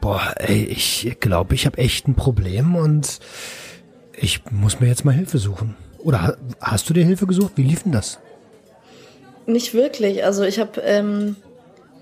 [0.00, 3.18] boah, ey, ich glaube, ich habe echt ein Problem und
[4.16, 5.76] ich muss mir jetzt mal Hilfe suchen.
[5.98, 7.52] Oder hast du dir Hilfe gesucht?
[7.56, 8.18] Wie lief denn das?
[9.46, 10.24] Nicht wirklich.
[10.24, 11.36] Also ich habe ähm,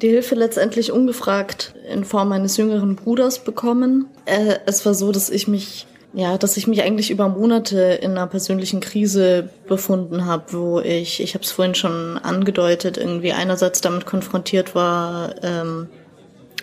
[0.02, 4.06] die Hilfe letztendlich ungefragt in Form meines jüngeren Bruders bekommen.
[4.24, 8.12] Äh, es war so, dass ich mich ja, dass ich mich eigentlich über Monate in
[8.12, 13.82] einer persönlichen Krise befunden habe, wo ich, ich habe es vorhin schon angedeutet, irgendwie einerseits
[13.82, 15.88] damit konfrontiert war, ähm,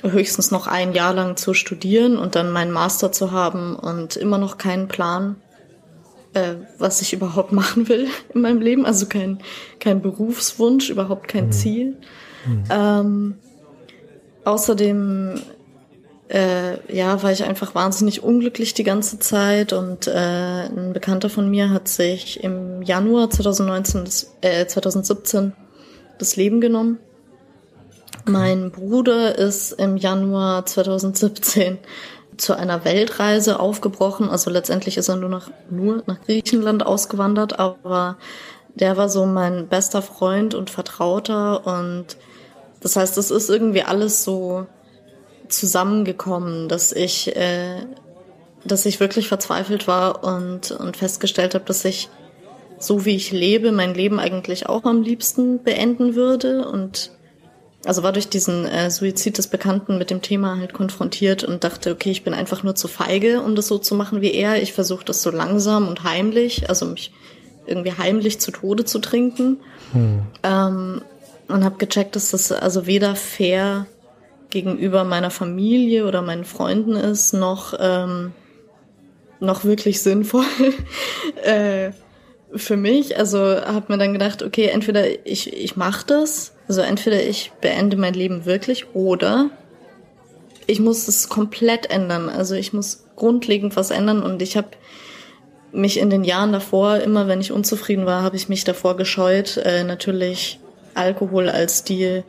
[0.03, 4.37] höchstens noch ein Jahr lang zu studieren und dann meinen Master zu haben und immer
[4.37, 5.37] noch keinen Plan,
[6.33, 8.85] äh, was ich überhaupt machen will in meinem Leben.
[8.85, 9.39] Also kein,
[9.79, 11.51] kein Berufswunsch, überhaupt kein mhm.
[11.51, 11.97] Ziel.
[12.45, 12.63] Mhm.
[12.69, 13.35] Ähm,
[14.43, 15.41] außerdem
[16.29, 20.11] äh, ja, war ich einfach wahnsinnig unglücklich die ganze Zeit und äh,
[20.65, 25.53] ein Bekannter von mir hat sich im Januar 2019, das, äh, 2017
[26.17, 26.99] das Leben genommen.
[28.25, 31.77] Mein Bruder ist im Januar 2017
[32.37, 34.29] zu einer Weltreise aufgebrochen.
[34.29, 38.17] Also letztendlich ist er nur nach, nur nach Griechenland ausgewandert, aber
[38.75, 42.17] der war so mein bester Freund und Vertrauter und
[42.81, 44.65] das heißt, es ist irgendwie alles so
[45.47, 47.85] zusammengekommen, dass ich äh,
[48.65, 52.09] dass ich wirklich verzweifelt war und, und festgestellt habe, dass ich
[52.79, 57.11] so wie ich lebe, mein Leben eigentlich auch am liebsten beenden würde und
[57.85, 61.91] also war durch diesen äh, Suizid des Bekannten mit dem Thema halt konfrontiert und dachte,
[61.91, 64.61] okay, ich bin einfach nur zu feige, um das so zu machen wie er.
[64.61, 67.11] Ich versuche das so langsam und heimlich, also mich
[67.65, 69.59] irgendwie heimlich zu Tode zu trinken.
[69.91, 70.21] Hm.
[70.43, 71.01] Ähm,
[71.49, 73.85] und habe gecheckt, dass das also weder fair
[74.49, 78.31] gegenüber meiner Familie oder meinen Freunden ist, noch, ähm,
[79.39, 80.45] noch wirklich sinnvoll.
[81.43, 81.91] äh,
[82.55, 87.21] für mich, also habe mir dann gedacht, okay, entweder ich, ich mache das, also entweder
[87.21, 89.49] ich beende mein Leben wirklich oder
[90.67, 92.29] ich muss es komplett ändern.
[92.29, 94.69] Also ich muss grundlegend was ändern und ich habe
[95.71, 99.57] mich in den Jahren davor, immer wenn ich unzufrieden war, habe ich mich davor gescheut,
[99.57, 100.59] äh, natürlich
[100.93, 102.23] Alkohol als die,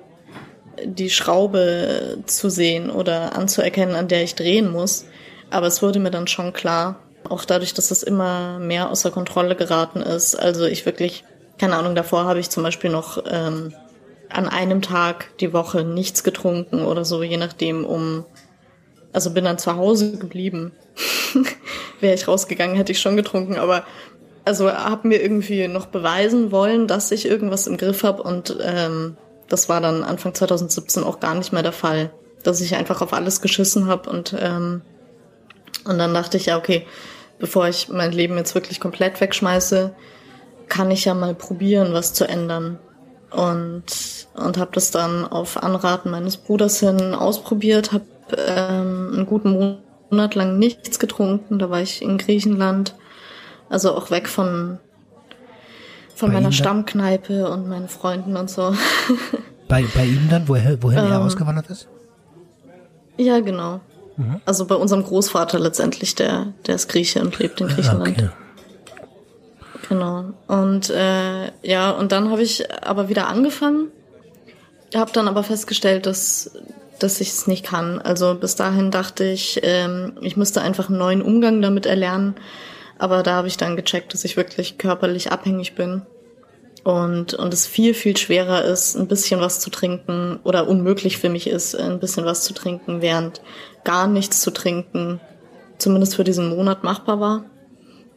[0.84, 5.04] die Schraube zu sehen oder anzuerkennen, an der ich drehen muss.
[5.50, 6.98] Aber es wurde mir dann schon klar,
[7.30, 10.34] auch dadurch, dass es immer mehr außer Kontrolle geraten ist.
[10.34, 11.24] Also ich wirklich,
[11.58, 13.74] keine Ahnung, davor habe ich zum Beispiel noch ähm,
[14.28, 18.24] an einem Tag die Woche nichts getrunken oder so, je nachdem, um,
[19.12, 20.72] also bin dann zu Hause geblieben.
[22.00, 23.84] Wäre ich rausgegangen, hätte ich schon getrunken, aber
[24.44, 29.16] also habe mir irgendwie noch beweisen wollen, dass ich irgendwas im Griff habe und ähm,
[29.48, 33.12] das war dann Anfang 2017 auch gar nicht mehr der Fall, dass ich einfach auf
[33.12, 34.82] alles geschissen habe und ähm,
[35.84, 36.86] und dann dachte ich ja okay,
[37.38, 39.94] bevor ich mein Leben jetzt wirklich komplett wegschmeiße,
[40.68, 42.78] kann ich ja mal probieren, was zu ändern.
[43.30, 43.84] Und,
[44.34, 48.04] und habe das dann auf Anraten meines Bruders hin ausprobiert, habe
[48.36, 51.58] ähm, einen guten Monat lang nichts getrunken.
[51.58, 52.94] Da war ich in Griechenland,
[53.68, 54.78] also auch weg von,
[56.14, 58.74] von meiner Stammkneipe und meinen Freunden und so.
[59.66, 61.88] Bei, bei ihm dann, woher, wohin ähm, er ausgewandert ist?
[63.16, 63.80] Ja, genau.
[64.16, 64.40] Mhm.
[64.44, 68.18] Also bei unserem Großvater letztendlich, der, der ist Grieche und lebt in Griechenland.
[68.18, 68.28] Okay.
[69.88, 70.24] Genau.
[70.46, 73.88] Und äh, ja, und dann habe ich aber wieder angefangen,
[74.94, 76.52] habe dann aber festgestellt, dass
[76.98, 78.00] dass ich es nicht kann.
[78.00, 82.36] Also bis dahin dachte ich, ähm, ich müsste einfach einen neuen Umgang damit erlernen.
[82.98, 86.02] Aber da habe ich dann gecheckt, dass ich wirklich körperlich abhängig bin
[86.84, 91.28] und, und es viel, viel schwerer ist, ein bisschen was zu trinken oder unmöglich für
[91.28, 93.40] mich ist, ein bisschen was zu trinken, während
[93.84, 95.20] gar nichts zu trinken
[95.78, 97.44] zumindest für diesen Monat machbar war.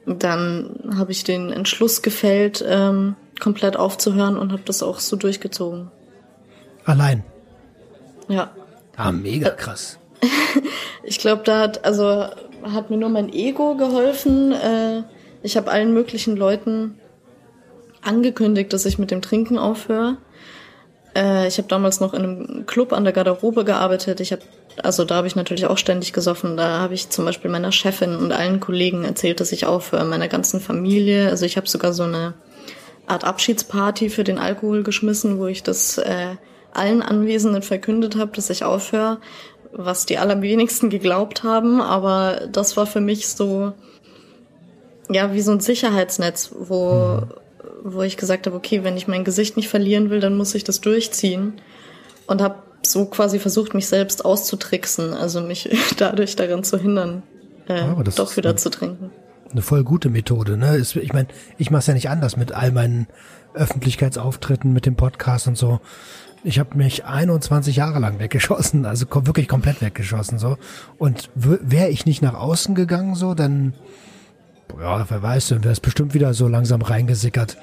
[0.05, 5.91] Dann habe ich den Entschluss gefällt, ähm, komplett aufzuhören und habe das auch so durchgezogen.
[6.85, 7.23] Allein?
[8.29, 8.51] Ja.
[8.95, 9.99] Ah, mega krass.
[11.03, 12.25] ich glaube, da hat, also
[12.63, 14.53] hat mir nur mein Ego geholfen.
[14.53, 15.03] Äh,
[15.43, 16.97] ich habe allen möglichen Leuten
[18.01, 20.17] angekündigt, dass ich mit dem Trinken aufhöre.
[21.17, 24.19] Äh, ich habe damals noch in einem Club an der Garderobe gearbeitet.
[24.19, 24.43] Ich habe
[24.83, 26.55] also da habe ich natürlich auch ständig gesoffen.
[26.55, 30.27] Da habe ich zum Beispiel meiner Chefin und allen Kollegen erzählt, dass ich aufhöre, meiner
[30.27, 31.29] ganzen Familie.
[31.29, 32.35] Also ich habe sogar so eine
[33.07, 36.35] Art Abschiedsparty für den Alkohol geschmissen, wo ich das äh,
[36.73, 39.17] allen Anwesenden verkündet habe, dass ich aufhöre,
[39.71, 41.81] was die allerwenigsten geglaubt haben.
[41.81, 43.73] Aber das war für mich so,
[45.09, 47.46] ja, wie so ein Sicherheitsnetz, wo, mhm
[47.83, 50.63] wo ich gesagt habe, okay, wenn ich mein Gesicht nicht verlieren will, dann muss ich
[50.63, 51.53] das durchziehen.
[52.27, 57.23] Und habe so quasi versucht, mich selbst auszutricksen, also mich dadurch daran zu hindern,
[57.67, 59.11] äh, ja, doch wieder eine, zu trinken.
[59.51, 60.77] Eine voll gute Methode, ne?
[60.77, 63.07] Ich meine, ich mache es ja nicht anders mit all meinen
[63.53, 65.79] Öffentlichkeitsauftritten, mit dem Podcast und so.
[66.43, 70.57] Ich habe mich 21 Jahre lang weggeschossen, also wirklich komplett weggeschossen so.
[70.97, 73.73] Und wäre ich nicht nach außen gegangen so, dann
[74.79, 77.57] ja, wer weiß, dann wäre es bestimmt wieder so langsam reingesickert.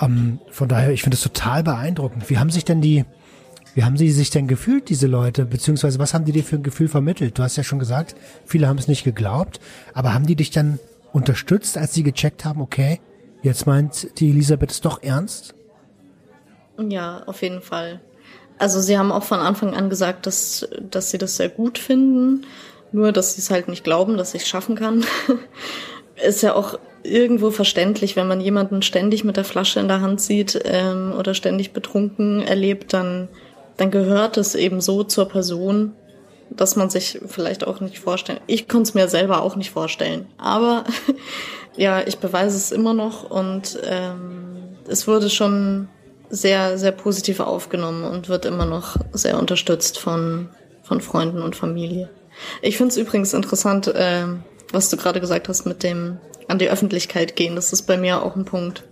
[0.00, 2.28] Ähm, von daher, ich finde es total beeindruckend.
[2.30, 3.04] Wie haben sich denn die,
[3.74, 5.44] wie haben sie sich denn gefühlt, diese Leute?
[5.44, 7.38] Beziehungsweise was haben die dir für ein Gefühl vermittelt?
[7.38, 9.60] Du hast ja schon gesagt, viele haben es nicht geglaubt,
[9.92, 10.78] aber haben die dich dann
[11.12, 13.00] unterstützt, als sie gecheckt haben, okay,
[13.42, 15.54] jetzt meint die Elisabeth es doch ernst?
[16.78, 18.00] Ja, auf jeden Fall.
[18.58, 22.46] Also sie haben auch von Anfang an gesagt, dass, dass sie das sehr gut finden,
[22.92, 25.04] nur dass sie es halt nicht glauben, dass ich es schaffen kann.
[26.22, 30.20] ist ja auch irgendwo verständlich, wenn man jemanden ständig mit der Flasche in der Hand
[30.20, 33.28] sieht ähm, oder ständig betrunken erlebt, dann,
[33.76, 35.92] dann gehört es eben so zur Person,
[36.50, 38.40] dass man sich vielleicht auch nicht vorstellen.
[38.46, 40.26] Ich konnte es mir selber auch nicht vorstellen.
[40.38, 40.84] Aber
[41.76, 45.88] ja, ich beweise es immer noch und ähm, es wurde schon
[46.30, 50.48] sehr, sehr positiv aufgenommen und wird immer noch sehr unterstützt von,
[50.82, 52.10] von Freunden und Familie.
[52.62, 54.26] Ich finde es übrigens interessant, äh,
[54.74, 58.22] was du gerade gesagt hast mit dem an die Öffentlichkeit gehen, das ist bei mir
[58.22, 58.84] auch ein Punkt,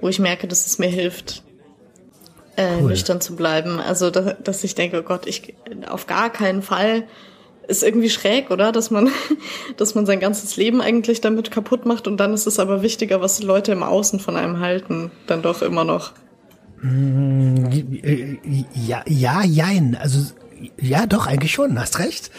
[0.00, 1.42] wo ich merke, dass es mir hilft,
[2.56, 2.88] äh, cool.
[2.88, 3.78] nüchtern zu bleiben.
[3.80, 5.54] Also, dass, dass ich denke, oh Gott, ich
[5.88, 7.04] auf gar keinen Fall
[7.68, 8.72] ist irgendwie schräg, oder?
[8.72, 9.10] Dass man,
[9.76, 13.20] dass man sein ganzes Leben eigentlich damit kaputt macht und dann ist es aber wichtiger,
[13.20, 16.12] was Leute im Außen von einem halten, dann doch immer noch.
[16.80, 17.66] Mm,
[18.74, 19.96] ja, ja, jein.
[20.00, 20.32] Also,
[20.80, 22.30] ja, doch, eigentlich schon, hast recht.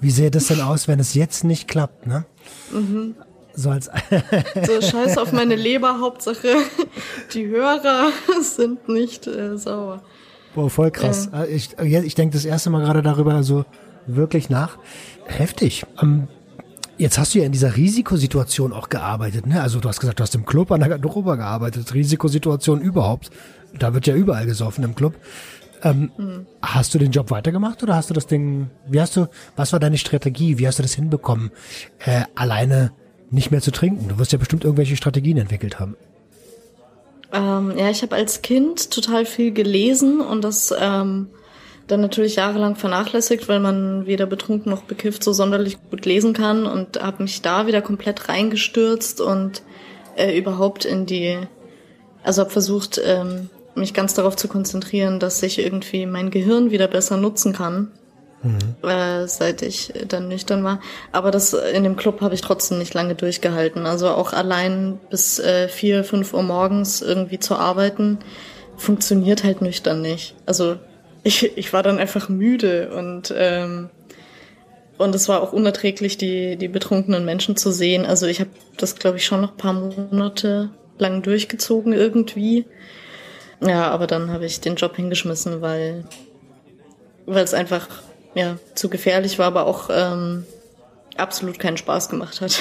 [0.00, 2.24] Wie sähe das denn aus, wenn es jetzt nicht klappt, ne?
[2.72, 3.14] Mhm.
[3.54, 3.86] So als.
[4.66, 6.48] so, scheiß auf meine Leber, Hauptsache,
[7.34, 8.10] die Hörer
[8.42, 10.02] sind nicht äh, sauer.
[10.54, 11.30] Boah, voll krass.
[11.32, 11.46] Äh.
[11.54, 13.64] Ich, ich denke das erste Mal gerade darüber so
[14.06, 14.78] wirklich nach.
[15.26, 15.84] Heftig.
[16.00, 16.28] Ähm,
[16.96, 19.60] jetzt hast du ja in dieser Risikosituation auch gearbeitet, ne?
[19.60, 21.92] Also du hast gesagt, du hast im Club an der Garderobe gearbeitet.
[21.94, 23.30] Risikosituation überhaupt.
[23.78, 25.14] Da wird ja überall gesoffen im Club.
[25.82, 26.46] Ähm, mhm.
[26.62, 29.80] Hast du den Job weitergemacht oder hast du das Ding, wie hast du, was war
[29.80, 30.58] deine Strategie?
[30.58, 31.50] Wie hast du das hinbekommen,
[32.04, 32.92] äh, alleine
[33.30, 34.08] nicht mehr zu trinken?
[34.08, 35.96] Du wirst ja bestimmt irgendwelche Strategien entwickelt haben.
[37.32, 41.28] Ähm, ja, ich habe als Kind total viel gelesen und das ähm,
[41.86, 46.66] dann natürlich jahrelang vernachlässigt, weil man weder betrunken noch bekifft so sonderlich gut lesen kann
[46.66, 49.62] und habe mich da wieder komplett reingestürzt und
[50.16, 51.38] äh, überhaupt in die,
[52.22, 56.88] also habe versucht, ähm, mich ganz darauf zu konzentrieren, dass ich irgendwie mein Gehirn wieder
[56.88, 57.92] besser nutzen kann,
[58.42, 58.88] mhm.
[58.88, 60.80] äh, seit ich dann nüchtern war.
[61.12, 63.86] Aber das in dem Club habe ich trotzdem nicht lange durchgehalten.
[63.86, 68.18] Also auch allein bis äh, vier, fünf Uhr morgens irgendwie zu arbeiten,
[68.76, 70.34] funktioniert halt nüchtern nicht.
[70.46, 70.76] Also
[71.22, 73.90] ich, ich war dann einfach müde und ähm,
[74.98, 78.04] und es war auch unerträglich, die, die betrunkenen Menschen zu sehen.
[78.04, 82.66] Also ich habe das, glaube ich, schon noch paar Monate lang durchgezogen irgendwie.
[83.60, 86.04] Ja, aber dann habe ich den Job hingeschmissen, weil
[87.26, 87.88] weil es einfach
[88.34, 90.44] ja zu gefährlich war, aber auch ähm,
[91.16, 92.58] absolut keinen Spaß gemacht hat.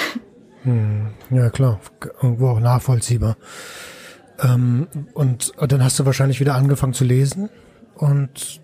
[0.64, 1.80] Hm, ja klar,
[2.22, 3.38] irgendwo auch nachvollziehbar.
[4.44, 7.50] Ähm, und, und dann hast du wahrscheinlich wieder angefangen zu lesen
[7.96, 8.60] und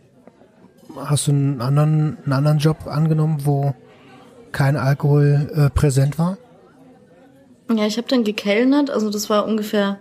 [0.97, 3.73] hast du einen anderen, einen anderen Job angenommen, wo
[4.51, 6.37] kein Alkohol äh, präsent war?
[7.71, 8.89] Ja, ich habe dann gekellnert.
[8.91, 9.99] Also das war ungefähr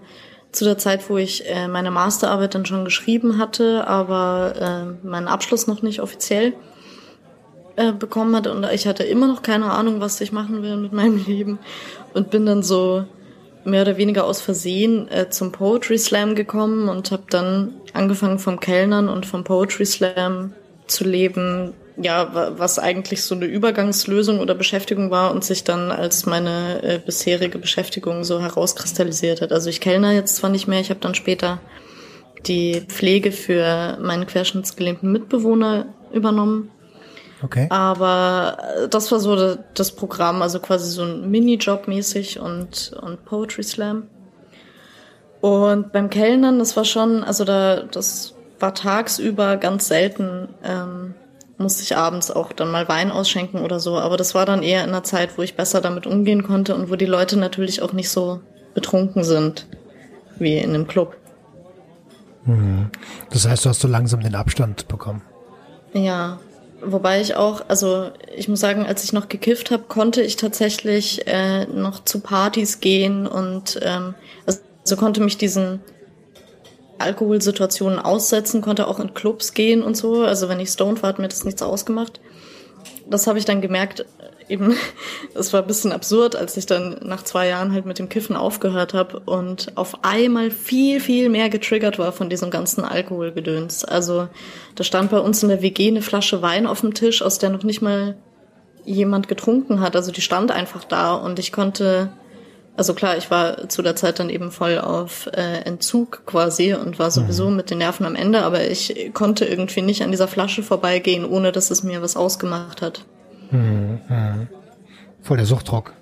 [0.52, 4.54] zu der Zeit, wo ich äh, meine Masterarbeit dann schon geschrieben hatte, aber
[5.02, 6.52] äh, meinen Abschluss noch nicht offiziell
[7.76, 8.52] äh, bekommen hatte.
[8.52, 11.58] Und ich hatte immer noch keine Ahnung, was ich machen will mit meinem Leben.
[12.12, 13.04] Und bin dann so
[13.64, 18.60] mehr oder weniger aus Versehen äh, zum Poetry Slam gekommen und habe dann angefangen vom
[18.60, 20.52] Kellnern und vom Poetry Slam
[20.86, 26.26] zu leben, ja, was eigentlich so eine Übergangslösung oder Beschäftigung war und sich dann als
[26.26, 29.52] meine äh, bisherige Beschäftigung so herauskristallisiert hat.
[29.52, 31.60] Also ich kellner jetzt zwar nicht mehr, ich habe dann später
[32.46, 36.70] die Pflege für meinen querschnittsgelähmten Mitbewohner übernommen
[37.42, 37.66] Okay.
[37.70, 43.24] Aber äh, das war so das Programm, also quasi so ein Minijob mäßig und, und
[43.24, 44.08] Poetry Slam.
[45.40, 51.14] Und beim Kellnern, das war schon, also da, das war tagsüber ganz selten, ähm,
[51.62, 53.98] musste ich abends auch dann mal Wein ausschenken oder so.
[53.98, 56.90] Aber das war dann eher in einer Zeit, wo ich besser damit umgehen konnte und
[56.90, 58.40] wo die Leute natürlich auch nicht so
[58.74, 59.66] betrunken sind
[60.38, 61.16] wie in einem Club.
[62.44, 62.90] Mhm.
[63.30, 65.22] Das heißt, du hast so langsam den Abstand bekommen.
[65.92, 66.38] Ja,
[66.84, 71.28] Wobei ich auch, also ich muss sagen, als ich noch gekifft habe, konnte ich tatsächlich
[71.28, 74.14] äh, noch zu Partys gehen und ähm,
[74.46, 75.80] also konnte mich diesen
[76.98, 80.22] Alkoholsituationen aussetzen, konnte auch in Clubs gehen und so.
[80.22, 82.20] Also wenn ich stoned war, hat mir das nichts ausgemacht.
[83.08, 84.06] Das habe ich dann gemerkt,
[84.48, 84.76] eben,
[85.34, 88.36] es war ein bisschen absurd, als ich dann nach zwei Jahren halt mit dem Kiffen
[88.36, 93.84] aufgehört habe und auf einmal viel, viel mehr getriggert war von diesem ganzen Alkoholgedöns.
[93.84, 94.28] Also
[94.74, 97.50] da stand bei uns in der WG eine Flasche Wein auf dem Tisch, aus der
[97.50, 98.16] noch nicht mal
[98.84, 99.96] jemand getrunken hat.
[99.96, 102.10] Also die stand einfach da und ich konnte,
[102.76, 106.98] also klar, ich war zu der Zeit dann eben voll auf äh, Entzug quasi und
[106.98, 107.56] war sowieso mhm.
[107.56, 111.52] mit den Nerven am Ende, aber ich konnte irgendwie nicht an dieser Flasche vorbeigehen, ohne
[111.52, 113.04] dass es mir was ausgemacht hat.
[113.50, 114.00] Mhm.
[114.08, 114.48] Mhm.
[115.22, 115.92] Voll der Suchtdruck.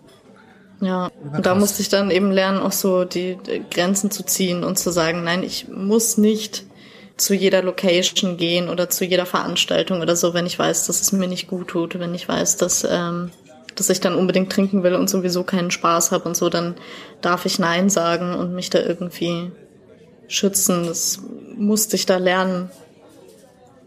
[0.81, 4.65] Ja, und da musste ich dann eben lernen, auch so die, die Grenzen zu ziehen
[4.65, 6.65] und zu sagen, nein, ich muss nicht
[7.19, 11.13] zu jeder Location gehen oder zu jeder Veranstaltung oder so, wenn ich weiß, dass es
[11.13, 13.31] mir nicht gut tut, wenn ich weiß, dass, ähm,
[13.77, 16.75] dass ich dann unbedingt trinken will und sowieso keinen Spaß habe und so, dann
[17.21, 19.51] darf ich Nein sagen und mich da irgendwie
[20.29, 20.87] schützen.
[20.87, 21.21] Das
[21.57, 22.71] musste ich da lernen,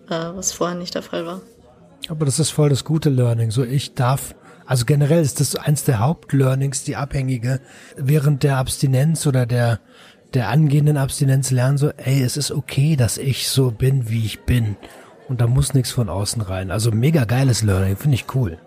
[0.10, 1.42] äh, was vorher nicht der Fall war.
[2.10, 3.52] Aber das ist voll das gute Learning.
[3.52, 7.62] So, ich darf, also generell ist das eins der Hauptlearnings, die Abhängige
[7.96, 9.80] während der Abstinenz oder der,
[10.34, 14.42] der angehenden Abstinenz lernen so, ey, es ist okay, dass ich so bin, wie ich
[14.42, 14.76] bin.
[15.30, 16.70] Und da muss nichts von außen rein.
[16.70, 18.58] Also mega geiles Learning, finde ich cool.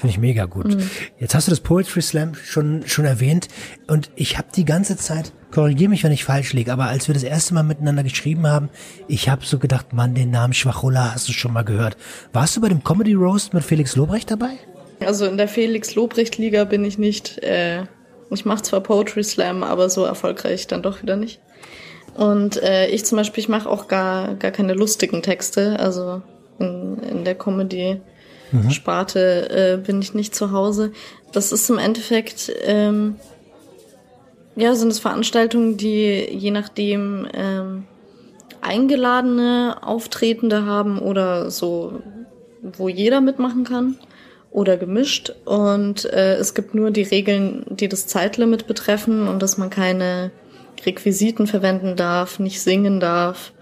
[0.00, 0.76] Finde ich mega gut.
[0.76, 0.90] Mhm.
[1.18, 3.48] Jetzt hast du das Poetry Slam schon schon erwähnt
[3.86, 7.12] und ich habe die ganze Zeit, korrigiere mich, wenn ich falsch liege, aber als wir
[7.12, 8.70] das erste Mal miteinander geschrieben haben,
[9.08, 11.98] ich habe so gedacht, Mann, den Namen Schwachulla hast du schon mal gehört.
[12.32, 14.52] Warst du bei dem Comedy Roast mit Felix Lobrecht dabei?
[15.00, 17.42] Also in der Felix Lobrecht Liga bin ich nicht.
[17.42, 17.82] Äh,
[18.30, 21.40] ich mache zwar Poetry Slam, aber so erfolgreich dann doch wieder nicht.
[22.14, 25.78] Und äh, ich zum Beispiel, ich mache auch gar gar keine lustigen Texte.
[25.78, 26.22] Also
[26.58, 28.00] in, in der Comedy
[28.52, 28.70] mhm.
[28.70, 30.92] Sparte äh, bin ich nicht zu Hause.
[31.32, 33.16] Das ist im Endeffekt, ähm,
[34.56, 37.84] ja, sind es Veranstaltungen, die je nachdem ähm,
[38.60, 42.00] eingeladene Auftretende haben oder so,
[42.62, 43.96] wo jeder mitmachen kann
[44.50, 45.32] oder gemischt.
[45.44, 50.30] Und äh, es gibt nur die Regeln, die das Zeitlimit betreffen und dass man keine
[50.84, 53.52] Requisiten verwenden darf, nicht singen darf,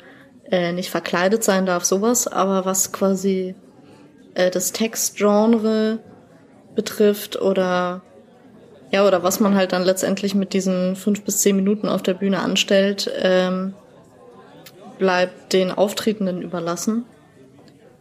[0.51, 2.27] äh, nicht verkleidet sein darf, sowas.
[2.27, 3.55] Aber was quasi
[4.39, 5.99] äh, das Textgenre
[6.75, 8.03] betrifft oder
[8.91, 12.15] ja, oder was man halt dann letztendlich mit diesen fünf bis zehn Minuten auf der
[12.15, 13.75] Bühne anstellt, ähm,
[14.99, 17.05] bleibt den Auftretenden überlassen.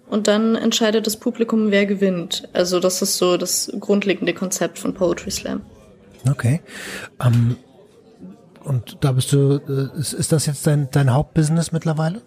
[0.09, 2.47] Und dann entscheidet das Publikum, wer gewinnt.
[2.53, 5.63] Also das ist so das grundlegende Konzept von Poetry Slam.
[6.29, 6.61] Okay.
[7.19, 7.55] Um, ähm,
[8.63, 12.21] und da bist du, äh, ist, ist das jetzt dein, dein Hauptbusiness mittlerweile?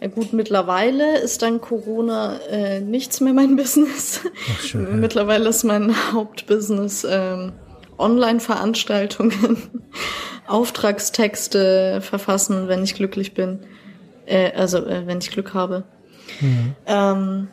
[0.00, 4.20] Ja gut, mittlerweile ist dann Corona äh, nichts mehr mein Business.
[4.52, 4.90] Ach, schön, ja.
[4.90, 7.52] Mittlerweile ist mein Hauptbusiness ähm,
[7.98, 9.56] Online-Veranstaltungen,
[10.46, 13.60] Auftragstexte verfassen, wenn ich glücklich bin.
[14.26, 15.84] Äh, also äh, wenn ich Glück habe.
[16.40, 16.76] Mhm.
[16.86, 17.48] Ähm,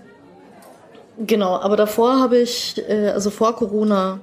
[1.26, 4.20] genau, aber davor habe ich, äh, also vor Corona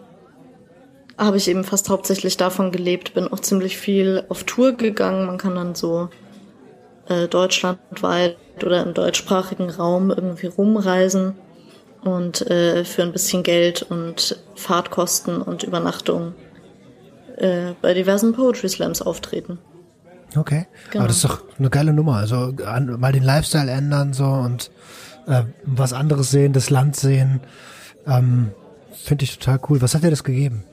[1.19, 5.27] habe ich eben fast hauptsächlich davon gelebt, bin auch ziemlich viel auf Tour gegangen.
[5.27, 6.09] Man kann dann so
[7.13, 11.35] äh, deutschlandweit oder im deutschsprachigen Raum irgendwie rumreisen
[12.05, 16.35] und äh, für ein bisschen Geld und Fahrtkosten und Übernachtung
[17.37, 19.59] äh, bei diversen Poetry Slams auftreten.
[20.37, 21.03] Okay, genau.
[21.03, 22.17] aber das ist doch eine geile Nummer.
[22.17, 24.71] Also an, mal den Lifestyle ändern so und
[25.27, 27.41] äh, was anderes sehen, das Land sehen.
[28.07, 28.53] Ähm,
[28.93, 29.83] Finde ich total cool.
[29.83, 30.65] Was hat dir das gegeben?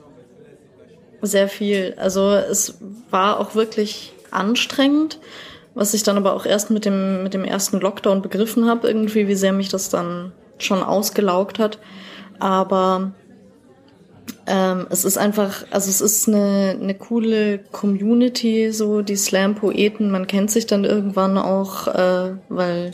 [1.22, 1.94] Sehr viel.
[1.98, 2.78] Also es
[3.10, 5.18] war auch wirklich anstrengend
[5.74, 9.28] was ich dann aber auch erst mit dem, mit dem ersten Lockdown begriffen habe, irgendwie,
[9.28, 11.78] wie sehr mich das dann schon ausgelaugt hat.
[12.38, 13.12] Aber
[14.46, 20.10] ähm, es ist einfach, also es ist eine, eine coole Community, so die Slam-Poeten.
[20.10, 22.92] Man kennt sich dann irgendwann auch, äh, weil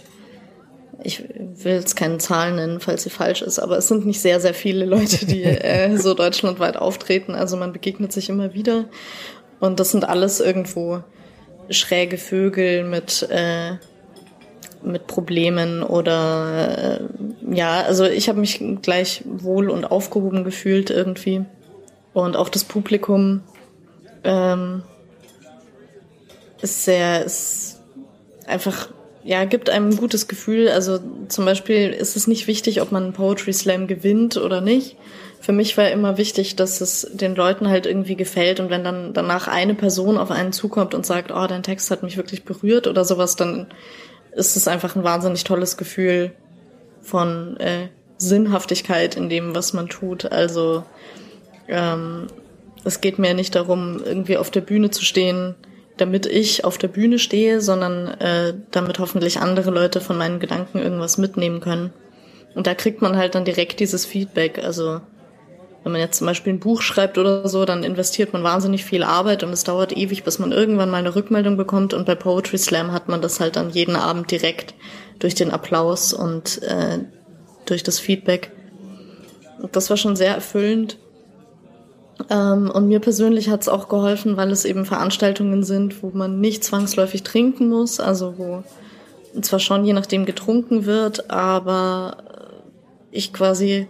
[1.03, 4.41] ich will jetzt keine Zahlen nennen, falls sie falsch ist, aber es sind nicht sehr,
[4.41, 7.35] sehr viele Leute, die äh, so deutschlandweit auftreten.
[7.35, 8.87] Also man begegnet sich immer wieder.
[9.61, 11.03] Und das sind alles irgendwo
[11.71, 13.75] schräge Vögel mit äh,
[14.83, 21.45] mit Problemen oder äh, ja, also ich habe mich gleich wohl und aufgehoben gefühlt irgendwie
[22.13, 23.43] und auch das Publikum
[24.25, 24.83] ähm,
[26.63, 27.81] ist sehr ist
[28.47, 28.89] einfach
[29.25, 30.69] ja gibt einem ein gutes Gefühl.
[30.69, 34.97] Also zum Beispiel ist es nicht wichtig, ob man einen Poetry Slam gewinnt oder nicht,
[35.41, 39.13] für mich war immer wichtig, dass es den Leuten halt irgendwie gefällt und wenn dann
[39.13, 42.87] danach eine Person auf einen zukommt und sagt, oh, dein Text hat mich wirklich berührt
[42.87, 43.69] oder sowas, dann
[44.33, 46.33] ist es einfach ein wahnsinnig tolles Gefühl
[47.01, 50.31] von äh, Sinnhaftigkeit in dem, was man tut.
[50.33, 50.85] Also
[51.69, 52.27] ähm,
[52.85, 55.55] es geht mir nicht darum, irgendwie auf der Bühne zu stehen,
[55.97, 60.79] damit ich auf der Bühne stehe, sondern äh, damit hoffentlich andere Leute von meinen Gedanken
[60.79, 61.93] irgendwas mitnehmen können.
[62.55, 64.63] Und da kriegt man halt dann direkt dieses Feedback.
[64.63, 65.01] Also
[65.87, 69.05] wenn man jetzt zum Beispiel ein Buch schreibt oder so, dann investiert man wahnsinnig viel
[69.05, 71.95] Arbeit und es dauert ewig, bis man irgendwann mal eine Rückmeldung bekommt.
[71.95, 74.75] Und bei Poetry Slam hat man das halt dann jeden Abend direkt
[75.21, 76.99] durch den Applaus und äh,
[77.67, 78.51] durch das Feedback.
[79.63, 80.99] Und das war schon sehr erfüllend.
[82.31, 86.41] Ähm, und mir persönlich hat es auch geholfen, weil es eben Veranstaltungen sind, wo man
[86.41, 88.65] nicht zwangsläufig trinken muss, also wo
[89.41, 92.17] zwar schon je nachdem getrunken wird, aber
[93.13, 93.87] ich quasi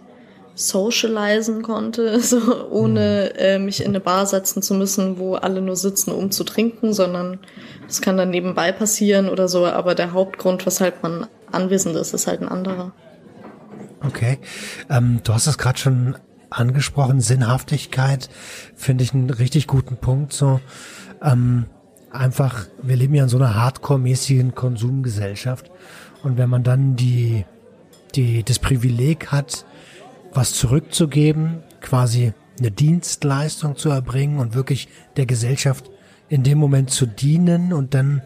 [0.57, 3.39] socialisen konnte, so ohne mhm.
[3.39, 6.93] äh, mich in eine Bar setzen zu müssen, wo alle nur sitzen, um zu trinken,
[6.93, 7.39] sondern
[7.87, 12.27] das kann dann nebenbei passieren oder so, aber der Hauptgrund, weshalb man anwesend ist, ist
[12.27, 12.91] halt ein anderer.
[14.05, 14.39] Okay.
[14.89, 16.15] Ähm, du hast es gerade schon
[16.49, 18.29] angesprochen, Sinnhaftigkeit
[18.75, 20.33] finde ich einen richtig guten Punkt.
[20.33, 20.59] So
[21.21, 21.65] ähm,
[22.11, 25.71] einfach, wir leben ja in so einer hardcore-mäßigen Konsumgesellschaft
[26.23, 27.45] und wenn man dann die
[28.15, 29.65] die das Privileg hat,
[30.33, 35.89] was zurückzugeben, quasi eine Dienstleistung zu erbringen und wirklich der Gesellschaft
[36.29, 38.21] in dem Moment zu dienen und dann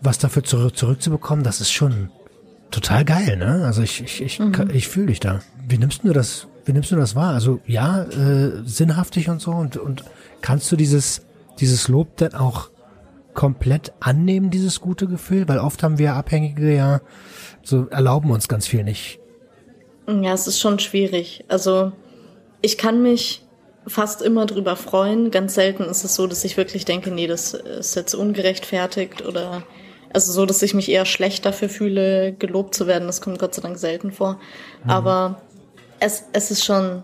[0.00, 2.10] was dafür zurück, zurückzubekommen, das ist schon
[2.70, 3.64] total geil, ne?
[3.64, 4.70] Also ich, ich, ich, mhm.
[4.72, 5.40] ich fühle dich da.
[5.66, 7.34] Wie nimmst du das, wie nimmst du das wahr?
[7.34, 10.04] Also ja, äh, sinnhaftig und so und, und
[10.40, 11.22] kannst du dieses,
[11.60, 12.70] dieses Lob dann auch
[13.34, 15.48] komplett annehmen, dieses gute Gefühl?
[15.48, 17.00] Weil oft haben wir Abhängige ja,
[17.62, 19.17] so erlauben uns ganz viel nicht.
[20.08, 21.44] Ja, es ist schon schwierig.
[21.48, 21.92] Also
[22.62, 23.44] ich kann mich
[23.86, 25.30] fast immer drüber freuen.
[25.30, 29.62] Ganz selten ist es so, dass ich wirklich denke, nee, das ist jetzt ungerechtfertigt oder
[30.12, 33.06] also so, dass ich mich eher schlecht dafür fühle, gelobt zu werden.
[33.06, 34.40] Das kommt Gott sei Dank selten vor.
[34.84, 34.90] Mhm.
[34.90, 35.42] Aber
[36.00, 37.02] es, es ist schon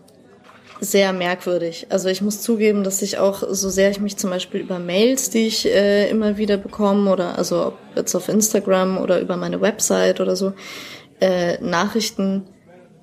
[0.81, 1.87] sehr merkwürdig.
[1.91, 5.29] Also ich muss zugeben, dass ich auch, so sehr ich mich zum Beispiel über Mails,
[5.31, 9.61] die ich äh, immer wieder bekomme, oder also ob jetzt auf Instagram oder über meine
[9.61, 10.55] Website oder so,
[11.21, 12.45] äh, Nachrichten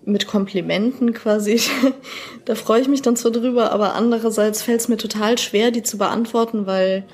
[0.04, 1.62] mit Komplimenten quasi,
[2.46, 5.84] da freue ich mich dann zwar drüber, aber andererseits fällt es mir total schwer, die
[5.84, 7.06] zu beantworten, weil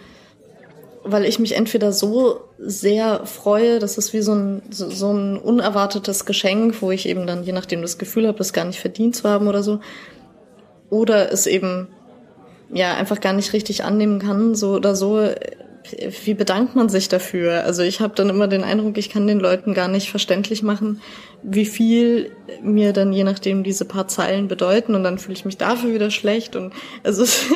[1.09, 5.37] weil ich mich entweder so sehr freue, das ist wie so ein, so, so ein
[5.37, 9.15] unerwartetes Geschenk, wo ich eben dann, je nachdem, das Gefühl habe, das gar nicht verdient
[9.15, 9.79] zu haben oder so,
[10.89, 11.87] oder es eben
[12.73, 15.29] ja einfach gar nicht richtig annehmen kann, so oder so.
[16.23, 17.63] Wie bedankt man sich dafür?
[17.63, 21.01] Also ich habe dann immer den Eindruck, ich kann den Leuten gar nicht verständlich machen,
[21.43, 22.31] wie viel
[22.61, 26.11] mir dann je nachdem diese paar Zeilen bedeuten und dann fühle ich mich dafür wieder
[26.11, 26.73] schlecht und
[27.03, 27.49] also es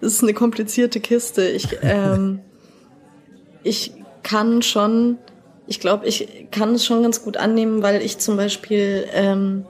[0.00, 1.48] ist eine komplizierte Kiste.
[1.48, 2.40] Ich ähm,
[3.62, 5.18] ich kann schon,
[5.66, 9.64] ich glaube, ich kann es schon ganz gut annehmen, weil ich zum Beispiel ähm,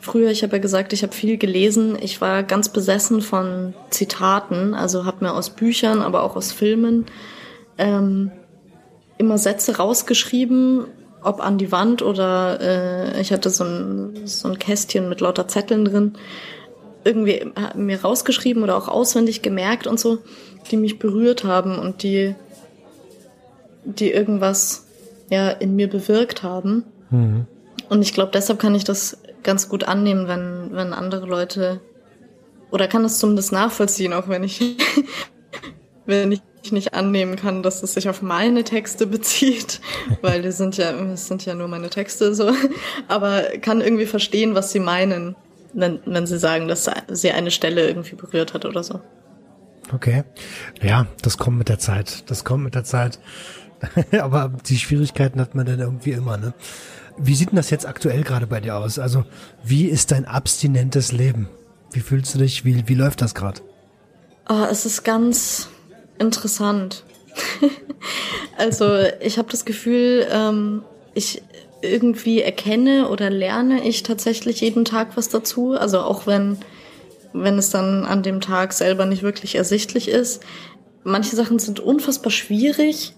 [0.00, 1.96] früher, ich habe ja gesagt, ich habe viel gelesen.
[2.00, 7.06] Ich war ganz besessen von Zitaten, also habe mir aus Büchern, aber auch aus Filmen
[7.82, 8.30] ähm,
[9.18, 10.86] immer Sätze rausgeschrieben,
[11.22, 15.48] ob an die Wand oder äh, ich hatte so ein, so ein Kästchen mit lauter
[15.48, 16.12] Zetteln drin,
[17.04, 20.18] irgendwie mir rausgeschrieben oder auch auswendig gemerkt und so,
[20.70, 22.34] die mich berührt haben und die
[23.84, 24.86] die irgendwas
[25.30, 26.84] ja in mir bewirkt haben.
[27.10, 27.46] Mhm.
[27.88, 31.80] Und ich glaube, deshalb kann ich das ganz gut annehmen, wenn, wenn andere Leute
[32.70, 34.76] oder kann das zumindest nachvollziehen, auch wenn ich,
[36.06, 39.80] wenn ich nicht annehmen kann, dass es sich auf meine Texte bezieht,
[40.20, 42.52] weil die sind ja, es sind ja nur meine Texte so,
[43.08, 45.36] aber kann irgendwie verstehen, was sie meinen,
[45.72, 49.00] wenn, wenn sie sagen, dass sie eine Stelle irgendwie berührt hat oder so.
[49.92, 50.24] Okay.
[50.80, 52.30] Ja, das kommt mit der Zeit.
[52.30, 53.18] Das kommt mit der Zeit.
[54.20, 56.54] Aber die Schwierigkeiten hat man dann irgendwie immer, ne?
[57.18, 58.98] Wie sieht denn das jetzt aktuell gerade bei dir aus?
[58.98, 59.24] Also,
[59.62, 61.48] wie ist dein abstinentes Leben?
[61.90, 62.64] Wie fühlst du dich?
[62.64, 63.60] Wie, wie läuft das gerade?
[64.48, 65.68] Oh, es ist ganz
[66.22, 67.04] interessant.
[68.56, 68.86] also,
[69.20, 70.82] ich habe das Gefühl, ähm,
[71.14, 71.42] ich
[71.82, 75.72] irgendwie erkenne oder lerne ich tatsächlich jeden Tag was dazu.
[75.72, 76.58] Also auch wenn,
[77.32, 80.42] wenn es dann an dem Tag selber nicht wirklich ersichtlich ist.
[81.04, 83.14] Manche Sachen sind unfassbar schwierig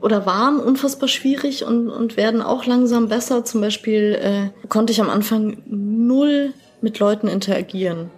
[0.00, 3.44] oder waren unfassbar schwierig und, und werden auch langsam besser.
[3.44, 8.10] Zum Beispiel äh, konnte ich am Anfang null mit Leuten interagieren.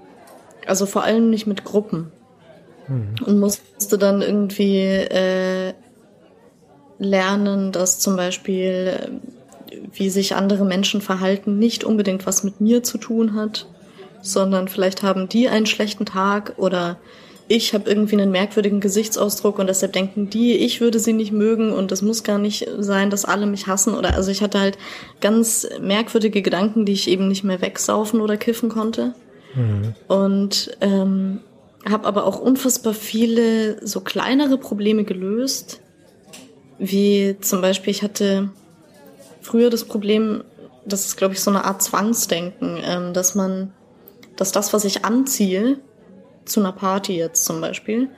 [0.66, 2.12] Also vor allem nicht mit Gruppen.
[2.90, 3.14] Mhm.
[3.24, 5.72] Und musste dann irgendwie äh,
[6.98, 12.82] lernen, dass zum Beispiel, äh, wie sich andere Menschen verhalten, nicht unbedingt was mit mir
[12.82, 13.66] zu tun hat,
[14.20, 16.98] sondern vielleicht haben die einen schlechten Tag oder
[17.48, 21.72] ich habe irgendwie einen merkwürdigen Gesichtsausdruck und deshalb denken die, ich würde sie nicht mögen
[21.72, 24.78] und es muss gar nicht sein, dass alle mich hassen oder also ich hatte halt
[25.20, 29.14] ganz merkwürdige Gedanken, die ich eben nicht mehr wegsaufen oder kiffen konnte.
[29.56, 29.94] Mhm.
[30.06, 31.40] Und ähm,
[31.88, 35.80] habe aber auch unfassbar viele so kleinere Probleme gelöst,
[36.78, 38.50] wie zum Beispiel ich hatte
[39.40, 40.44] früher das Problem,
[40.84, 43.72] das ist glaube ich so eine Art Zwangsdenken, ähm, dass man,
[44.36, 45.78] dass das, was ich anziehe,
[46.44, 48.08] zu einer Party jetzt zum Beispiel,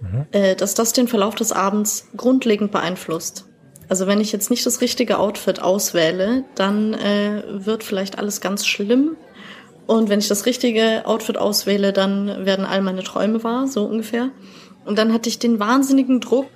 [0.00, 0.26] mhm.
[0.32, 3.46] äh, dass das den Verlauf des Abends grundlegend beeinflusst.
[3.88, 8.66] Also wenn ich jetzt nicht das richtige Outfit auswähle, dann äh, wird vielleicht alles ganz
[8.66, 9.16] schlimm.
[9.86, 14.30] Und wenn ich das richtige Outfit auswähle, dann werden all meine Träume wahr, so ungefähr.
[14.84, 16.46] Und dann hatte ich den wahnsinnigen Druck,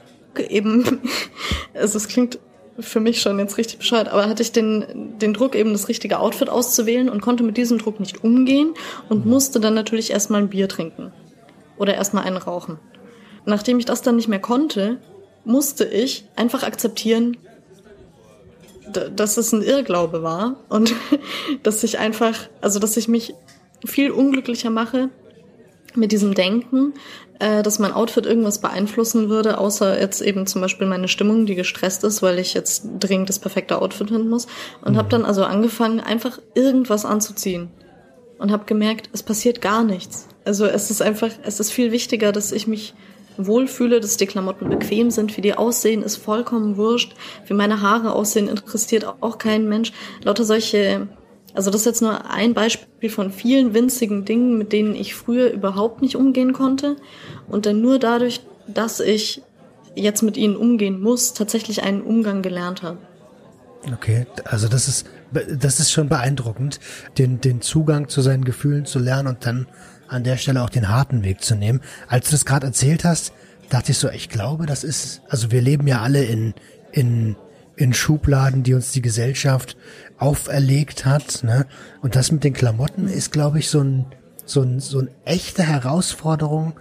[0.49, 1.01] eben,
[1.75, 2.39] also es klingt
[2.79, 6.19] für mich schon jetzt richtig bescheuert, aber hatte ich den, den Druck, eben das richtige
[6.19, 8.75] Outfit auszuwählen und konnte mit diesem Druck nicht umgehen
[9.09, 9.31] und mhm.
[9.31, 11.13] musste dann natürlich erstmal ein Bier trinken
[11.79, 12.79] oder erstmal einen rauchen.
[13.45, 14.99] Nachdem ich das dann nicht mehr konnte,
[15.45, 17.37] musste ich einfach akzeptieren,
[18.87, 20.95] dass es ein Irrglaube war und
[21.63, 23.35] dass ich einfach, also dass ich mich
[23.85, 25.11] viel unglücklicher mache
[25.95, 26.95] mit diesem Denken,
[27.39, 31.55] äh, dass mein Outfit irgendwas beeinflussen würde, außer jetzt eben zum Beispiel meine Stimmung, die
[31.55, 34.47] gestresst ist, weil ich jetzt dringend das perfekte Outfit finden muss.
[34.83, 34.99] Und mhm.
[34.99, 37.71] habe dann also angefangen, einfach irgendwas anzuziehen.
[38.39, 40.29] Und habe gemerkt, es passiert gar nichts.
[40.45, 42.95] Also es ist einfach, es ist viel wichtiger, dass ich mich
[43.39, 47.15] wohlfühle, dass die Klamotten bequem sind, wie die aussehen, ist vollkommen wurscht.
[47.47, 49.93] Wie meine Haare aussehen, interessiert auch keinen Mensch.
[50.23, 51.09] Lauter solche
[51.55, 55.51] Also das ist jetzt nur ein Beispiel von vielen winzigen Dingen, mit denen ich früher
[55.51, 56.97] überhaupt nicht umgehen konnte
[57.49, 59.43] und dann nur dadurch, dass ich
[59.95, 62.99] jetzt mit ihnen umgehen muss, tatsächlich einen Umgang gelernt habe.
[63.95, 66.81] Okay, also das ist das ist schon beeindruckend,
[67.19, 69.67] den den Zugang zu seinen Gefühlen zu lernen und dann
[70.09, 71.81] an der Stelle auch den harten Weg zu nehmen.
[72.09, 73.33] Als du das gerade erzählt hast,
[73.71, 76.55] dachte ich so, ich glaube, das ist also wir leben ja alle in
[76.93, 77.37] in
[77.77, 79.77] in Schubladen, die uns die Gesellschaft
[80.19, 81.67] auferlegt hat, ne?
[82.01, 84.07] Und das mit den Klamotten ist, glaube ich, so ein
[84.45, 86.75] so ein so eine echte Herausforderung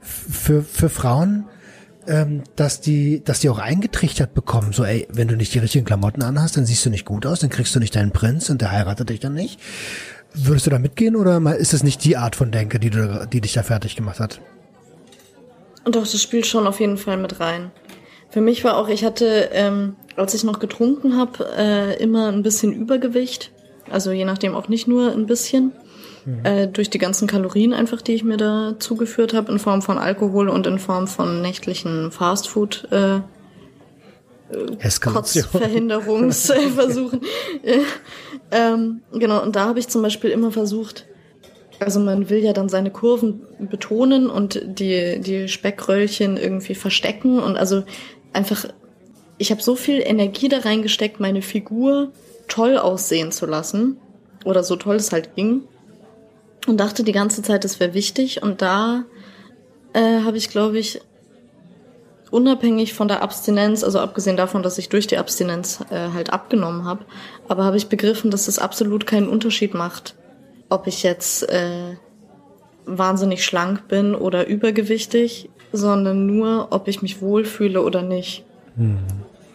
[0.00, 1.44] für für Frauen,
[2.06, 5.84] ähm, dass die, dass die auch eingetrichtert bekommen, so ey, wenn du nicht die richtigen
[5.84, 8.60] Klamotten anhast, dann siehst du nicht gut aus, dann kriegst du nicht deinen Prinz und
[8.60, 9.60] der heiratet dich dann nicht.
[10.34, 13.40] Würdest du da mitgehen oder ist es nicht die Art von Denke, die, du, die
[13.40, 14.40] dich da fertig gemacht hat?
[15.84, 17.70] Doch, das spielt schon auf jeden Fall mit rein.
[18.28, 22.42] Für mich war auch, ich hatte, ähm, als ich noch getrunken habe, äh, immer ein
[22.42, 23.50] bisschen Übergewicht.
[23.90, 25.72] Also je nachdem auch nicht nur ein bisschen.
[26.24, 26.44] Mhm.
[26.44, 29.98] Äh, durch die ganzen Kalorien einfach, die ich mir da zugeführt habe, in Form von
[29.98, 32.86] Alkohol und in Form von nächtlichen Fastfood.
[34.52, 37.20] Äh, Kotzverhinderungsversuchen.
[38.50, 41.06] ähm, genau, und da habe ich zum Beispiel immer versucht,
[41.78, 47.56] also man will ja dann seine Kurven betonen und die, die Speckröllchen irgendwie verstecken und
[47.56, 47.84] also
[48.32, 48.66] einfach,
[49.38, 52.12] ich habe so viel Energie da reingesteckt, meine Figur
[52.48, 53.96] toll aussehen zu lassen
[54.44, 55.62] oder so toll es halt ging
[56.66, 58.42] und dachte die ganze Zeit, das wäre wichtig.
[58.42, 59.04] Und da
[59.92, 61.00] äh, habe ich, glaube ich,
[62.30, 66.84] unabhängig von der Abstinenz, also abgesehen davon, dass ich durch die Abstinenz äh, halt abgenommen
[66.84, 67.04] habe,
[67.48, 70.14] aber habe ich begriffen, dass es absolut keinen Unterschied macht,
[70.68, 71.96] ob ich jetzt äh,
[72.86, 78.44] wahnsinnig schlank bin oder übergewichtig, sondern nur, ob ich mich wohlfühle oder nicht.
[78.76, 78.98] Mhm.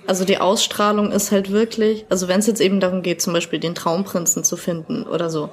[0.08, 3.60] Also die Ausstrahlung ist halt wirklich, also wenn es jetzt eben darum geht, zum Beispiel
[3.60, 5.50] den Traumprinzen zu finden oder so,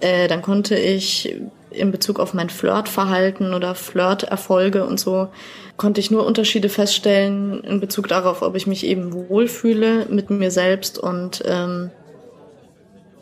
[0.00, 1.34] äh, dann konnte ich
[1.70, 5.28] in Bezug auf mein Flirtverhalten oder Flirterfolge und so,
[5.76, 10.50] konnte ich nur Unterschiede feststellen in Bezug darauf, ob ich mich eben wohlfühle mit mir
[10.50, 11.90] selbst und, ähm,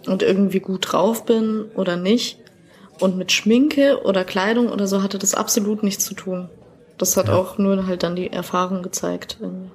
[0.07, 2.39] und irgendwie gut drauf bin oder nicht.
[2.99, 6.49] Und mit Schminke oder Kleidung oder so hatte das absolut nichts zu tun.
[6.97, 7.35] Das hat ja.
[7.35, 9.37] auch nur halt dann die Erfahrung gezeigt.
[9.41, 9.71] Irgendwie.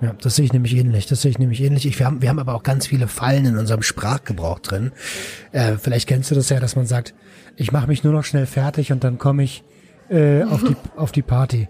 [0.00, 1.06] Ja, das sehe ich nämlich ähnlich.
[1.06, 1.86] Das sehe ich nämlich ähnlich.
[1.86, 4.92] Ich, wir, haben, wir haben aber auch ganz viele Fallen in unserem Sprachgebrauch drin.
[5.52, 7.14] Äh, vielleicht kennst du das ja, dass man sagt,
[7.56, 9.64] ich mache mich nur noch schnell fertig und dann komme ich
[10.10, 11.68] äh, auf, die, auf die Party.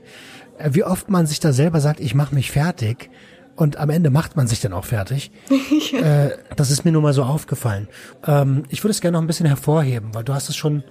[0.59, 3.11] Äh, wie oft man sich da selber sagt, ich mache mich fertig
[3.57, 5.31] und am Ende macht man sich dann auch fertig.
[5.93, 6.27] ja.
[6.27, 7.89] äh, das ist mir nur mal so aufgefallen.
[8.27, 10.85] Ähm, ich würde es gerne noch ein bisschen hervorheben, weil du hast es schon,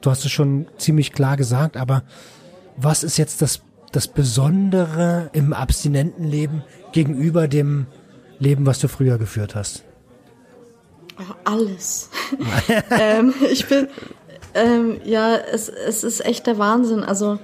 [0.00, 2.02] du hast es schon ziemlich klar gesagt, aber
[2.76, 7.86] was ist jetzt das das Besondere im abstinenten Leben gegenüber dem
[8.38, 9.84] Leben, was du früher geführt hast?
[11.44, 12.08] Alles.
[12.90, 13.88] ähm, ich bin,
[14.54, 17.02] ähm, ja, es, es ist echt der Wahnsinn.
[17.02, 17.38] Also,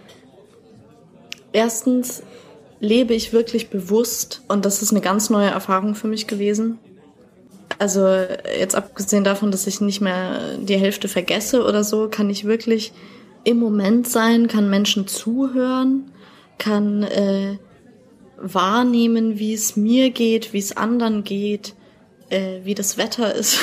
[1.52, 2.22] erstens
[2.80, 6.78] lebe ich wirklich bewusst und das ist eine ganz neue Erfahrung für mich gewesen.
[7.78, 8.06] Also,
[8.58, 12.92] jetzt abgesehen davon, dass ich nicht mehr die Hälfte vergesse oder so, kann ich wirklich
[13.44, 16.10] im Moment sein, kann Menschen zuhören,
[16.58, 17.58] kann äh,
[18.38, 21.74] wahrnehmen, wie es mir geht, wie es anderen geht,
[22.30, 23.58] äh, wie das Wetter ist.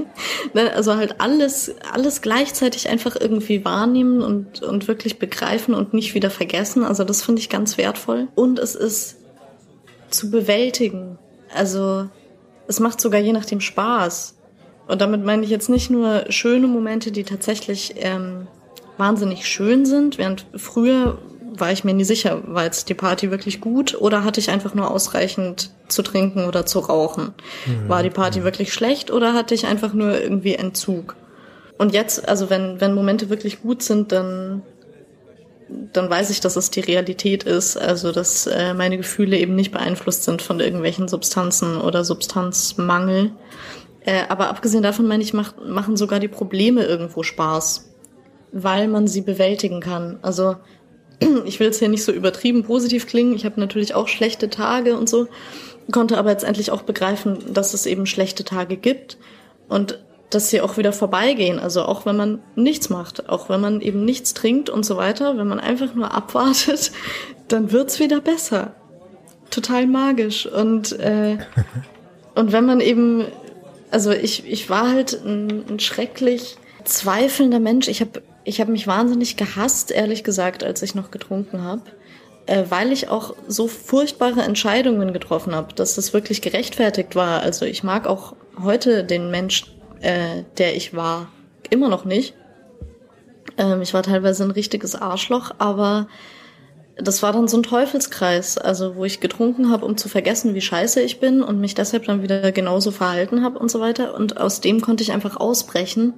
[0.54, 0.72] ne?
[0.72, 6.30] Also halt alles, alles gleichzeitig einfach irgendwie wahrnehmen und, und wirklich begreifen und nicht wieder
[6.30, 6.84] vergessen.
[6.84, 8.28] Also das finde ich ganz wertvoll.
[8.34, 9.16] Und es ist
[10.10, 11.18] zu bewältigen.
[11.54, 12.08] Also
[12.66, 14.36] es macht sogar je nachdem Spaß.
[14.86, 18.48] Und damit meine ich jetzt nicht nur schöne Momente, die tatsächlich ähm,
[18.96, 21.18] wahnsinnig schön sind, während früher
[21.60, 24.74] war ich mir nie sicher, war jetzt die Party wirklich gut oder hatte ich einfach
[24.74, 27.34] nur ausreichend zu trinken oder zu rauchen?
[27.66, 27.88] Mhm.
[27.88, 31.16] War die Party wirklich schlecht oder hatte ich einfach nur irgendwie Entzug?
[31.78, 34.62] Und jetzt, also wenn, wenn Momente wirklich gut sind, dann,
[35.92, 39.70] dann weiß ich, dass es die Realität ist, also dass äh, meine Gefühle eben nicht
[39.70, 43.30] beeinflusst sind von irgendwelchen Substanzen oder Substanzmangel.
[44.04, 47.88] Äh, aber abgesehen davon meine ich, mach, machen sogar die Probleme irgendwo Spaß,
[48.50, 50.18] weil man sie bewältigen kann.
[50.22, 50.56] Also
[51.44, 53.34] ich will jetzt hier nicht so übertrieben positiv klingen.
[53.34, 55.28] Ich habe natürlich auch schlechte Tage und so,
[55.90, 59.18] konnte aber jetzt endlich auch begreifen, dass es eben schlechte Tage gibt
[59.68, 59.98] und
[60.30, 61.58] dass sie auch wieder vorbeigehen.
[61.58, 65.38] Also auch wenn man nichts macht, auch wenn man eben nichts trinkt und so weiter,
[65.38, 66.92] wenn man einfach nur abwartet,
[67.48, 68.74] dann wird's wieder besser.
[69.50, 70.46] Total magisch.
[70.46, 71.38] Und, äh,
[72.34, 73.24] und wenn man eben,
[73.90, 77.88] also ich, ich war halt ein, ein schrecklich zweifelnder Mensch.
[77.88, 81.82] Ich habe ich habe mich wahnsinnig gehasst, ehrlich gesagt, als ich noch getrunken habe,
[82.46, 87.42] äh, weil ich auch so furchtbare Entscheidungen getroffen habe, dass das wirklich gerechtfertigt war.
[87.42, 89.64] Also ich mag auch heute den Mensch
[90.00, 91.28] äh, der ich war.
[91.70, 92.34] Immer noch nicht.
[93.56, 96.08] Ähm, ich war teilweise ein richtiges Arschloch, aber
[96.96, 100.60] das war dann so ein Teufelskreis, also wo ich getrunken habe, um zu vergessen, wie
[100.60, 104.14] scheiße ich bin und mich deshalb dann wieder genauso verhalten habe und so weiter.
[104.14, 106.14] Und aus dem konnte ich einfach ausbrechen.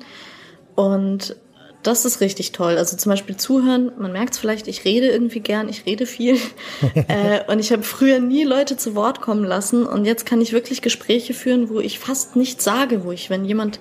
[0.74, 1.36] Und
[1.82, 2.76] das ist richtig toll.
[2.76, 6.36] Also zum Beispiel zuhören, man merkt es vielleicht, ich rede irgendwie gern, ich rede viel.
[7.08, 9.86] äh, und ich habe früher nie Leute zu Wort kommen lassen.
[9.86, 13.44] Und jetzt kann ich wirklich Gespräche führen, wo ich fast nichts sage, wo ich, wenn
[13.44, 13.80] jemand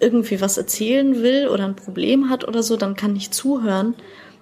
[0.00, 3.94] irgendwie was erzählen will oder ein Problem hat oder so, dann kann ich zuhören.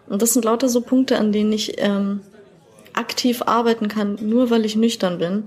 [0.09, 2.20] Und das sind lauter so Punkte, an denen ich ähm,
[2.92, 5.45] aktiv arbeiten kann, nur weil ich nüchtern bin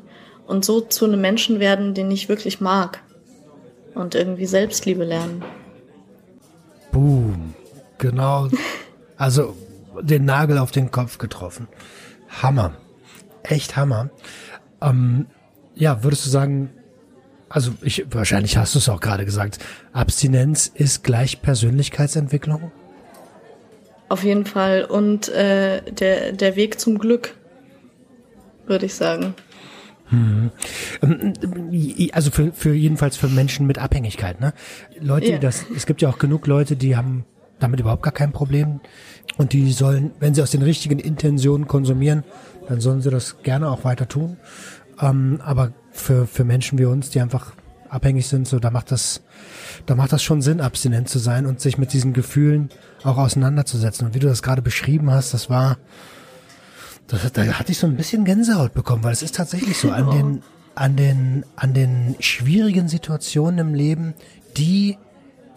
[0.47, 3.01] und so zu einem Menschen werden, den ich wirklich mag
[3.93, 5.43] und irgendwie Selbstliebe lernen.
[6.97, 7.53] Boom.
[7.99, 8.47] Genau.
[9.17, 9.55] Also
[10.01, 11.67] den Nagel auf den Kopf getroffen.
[12.41, 12.75] Hammer.
[13.43, 14.09] Echt Hammer.
[14.81, 15.27] Ähm,
[15.75, 16.71] ja, würdest du sagen,
[17.49, 19.59] also ich, wahrscheinlich hast du es auch gerade gesagt,
[19.93, 22.71] Abstinenz ist gleich Persönlichkeitsentwicklung?
[24.09, 24.83] Auf jeden Fall.
[24.83, 27.35] Und äh, der, der Weg zum Glück,
[28.65, 29.35] würde ich sagen.
[30.09, 30.51] Hm.
[32.13, 34.53] Also für, für jedenfalls für Menschen mit Abhängigkeit, ne?
[34.99, 35.37] Leute, ja.
[35.37, 37.25] das, es gibt ja auch genug Leute, die haben
[37.59, 38.79] damit überhaupt gar kein Problem.
[39.37, 42.23] Und die sollen, wenn sie aus den richtigen Intentionen konsumieren,
[42.67, 44.37] dann sollen sie das gerne auch weiter tun.
[44.99, 47.53] Ähm, aber für, für Menschen wie uns, die einfach
[47.89, 49.21] abhängig sind, so da macht das,
[49.85, 52.69] da macht das schon Sinn, abstinent zu sein und sich mit diesen Gefühlen
[53.03, 54.07] auch auseinanderzusetzen.
[54.07, 55.77] Und wie du das gerade beschrieben hast, das war,
[57.07, 60.09] das, da hatte ich so ein bisschen Gänsehaut bekommen, weil es ist tatsächlich so an
[60.11, 60.43] den,
[60.75, 64.13] an den, an den schwierigen Situationen im Leben,
[64.57, 64.97] die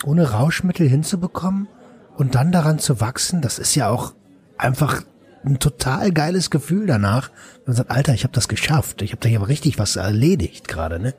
[0.04, 1.68] ohne Rauschmittel hinzubekommen
[2.16, 4.14] und dann daran zu wachsen, das ist ja auch
[4.56, 5.02] einfach
[5.44, 7.30] ein total geiles Gefühl danach.
[7.66, 9.02] Man sagt, Alter, ich habe das geschafft.
[9.02, 11.14] Ich habe da hier aber richtig was erledigt gerade, ne?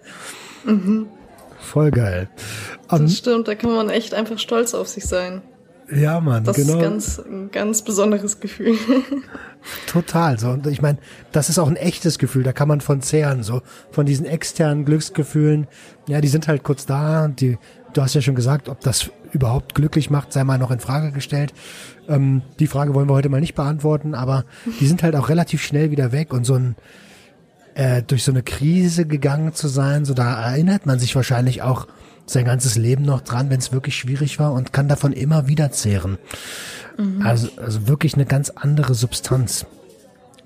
[0.63, 1.07] Mhm.
[1.59, 2.29] Voll geil.
[2.87, 5.41] Das um, stimmt, da kann man echt einfach stolz auf sich sein.
[5.93, 6.79] Ja, Mann, das genau.
[6.79, 8.75] Das ist ganz, ein ganz besonderes Gefühl.
[9.87, 10.39] Total.
[10.39, 10.97] So, und ich meine,
[11.31, 12.43] das ist auch ein echtes Gefühl.
[12.43, 13.61] Da kann man von zehren, so
[13.91, 15.67] von diesen externen Glücksgefühlen.
[16.07, 17.27] Ja, die sind halt kurz da.
[17.27, 17.57] Die,
[17.93, 21.11] du hast ja schon gesagt, ob das überhaupt glücklich macht, sei mal noch in Frage
[21.11, 21.53] gestellt.
[22.07, 24.45] Ähm, die Frage wollen wir heute mal nicht beantworten, aber
[24.79, 26.75] die sind halt auch relativ schnell wieder weg und so ein
[27.73, 31.87] äh, durch so eine Krise gegangen zu sein, so da erinnert man sich wahrscheinlich auch
[32.31, 35.71] sein ganzes Leben noch dran, wenn es wirklich schwierig war und kann davon immer wieder
[35.71, 36.17] zehren.
[36.97, 37.21] Mhm.
[37.21, 39.65] Also, also wirklich eine ganz andere Substanz.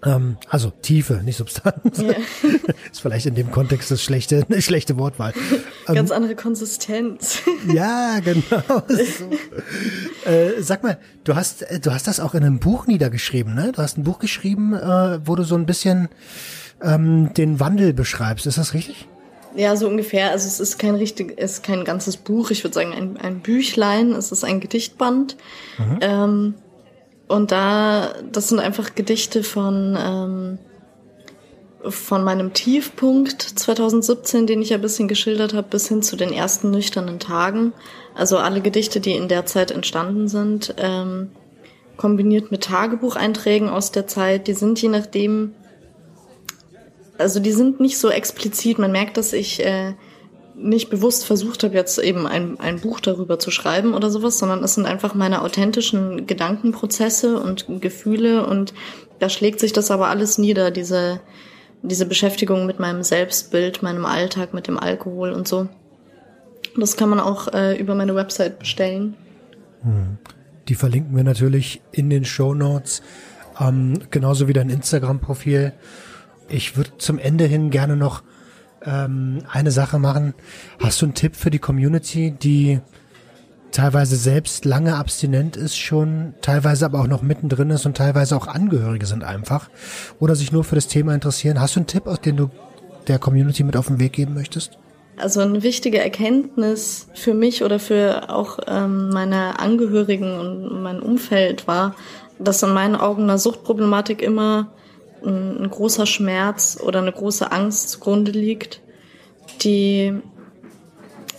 [0.06, 2.00] Ähm, also Tiefe, nicht Substanz.
[2.00, 2.16] Yeah.
[2.92, 5.34] ist vielleicht in dem Kontext das schlechte, eine schlechte Wortwahl.
[5.88, 7.40] Ganz ähm, andere Konsistenz.
[7.74, 8.84] ja, genau.
[8.88, 10.30] So.
[10.30, 13.72] Äh, sag mal, du hast, äh, du hast das auch in einem Buch niedergeschrieben, ne?
[13.72, 16.10] Du hast ein Buch geschrieben, äh, wo du so ein bisschen
[16.82, 18.46] ähm, den Wandel beschreibst.
[18.46, 19.08] Ist das richtig?
[19.56, 20.32] Ja, so ungefähr.
[20.32, 22.52] Also es ist kein richtig, es ist kein ganzes Buch.
[22.52, 24.12] Ich würde sagen ein, ein Büchlein.
[24.12, 25.38] Es ist ein Gedichtband.
[25.78, 25.98] Mhm.
[26.02, 26.54] Ähm,
[27.28, 30.60] und da, das sind einfach Gedichte von ähm,
[31.90, 36.34] von meinem Tiefpunkt 2017, den ich ja ein bisschen geschildert habe, bis hin zu den
[36.34, 37.74] ersten nüchternen Tagen.
[38.16, 41.30] Also alle Gedichte, die in der Zeit entstanden sind, ähm,
[41.98, 45.54] kombiniert mit Tagebucheinträgen aus der Zeit, die sind je nachdem
[47.18, 48.80] also die sind nicht so explizit.
[48.80, 49.94] Man merkt, dass ich äh,
[50.56, 54.64] nicht bewusst versucht habe, jetzt eben ein, ein Buch darüber zu schreiben oder sowas, sondern
[54.64, 58.74] es sind einfach meine authentischen Gedankenprozesse und Gefühle und
[59.20, 61.20] da schlägt sich das aber alles nieder, diese,
[61.82, 65.68] diese Beschäftigung mit meinem Selbstbild, meinem Alltag, mit dem Alkohol und so.
[66.78, 69.16] Das kann man auch äh, über meine Website bestellen.
[69.82, 70.18] Hm.
[70.68, 73.02] Die verlinken wir natürlich in den Show Notes,
[73.60, 75.74] ähm, genauso wie dein Instagram-Profil.
[76.48, 78.24] Ich würde zum Ende hin gerne noch
[78.86, 80.34] ähm, eine Sache machen.
[80.80, 82.82] Hast du einen Tipp für die Community, die
[83.72, 88.48] teilweise selbst lange abstinent ist schon, teilweise aber auch noch mittendrin ist und teilweise auch
[88.48, 89.70] Angehörige sind einfach
[90.20, 91.60] oder sich nur für das Thema interessieren.
[91.60, 92.50] Hast du einen Tipp, aus den du
[93.08, 94.78] der Community mit auf den Weg geben möchtest?
[95.18, 101.68] Also eine wichtige Erkenntnis für mich oder für auch ähm, meine Angehörigen und mein Umfeld
[101.68, 101.96] war,
[102.40, 104.74] dass in meinen Augen eine Suchtproblematik immer
[105.26, 108.82] ein, ein großer Schmerz oder eine große Angst zugrunde liegt,
[109.62, 110.14] die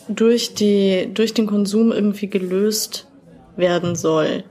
[0.08, 3.08] durch die, durch den Konsum irgendwie gelöst
[3.56, 4.44] werden soll.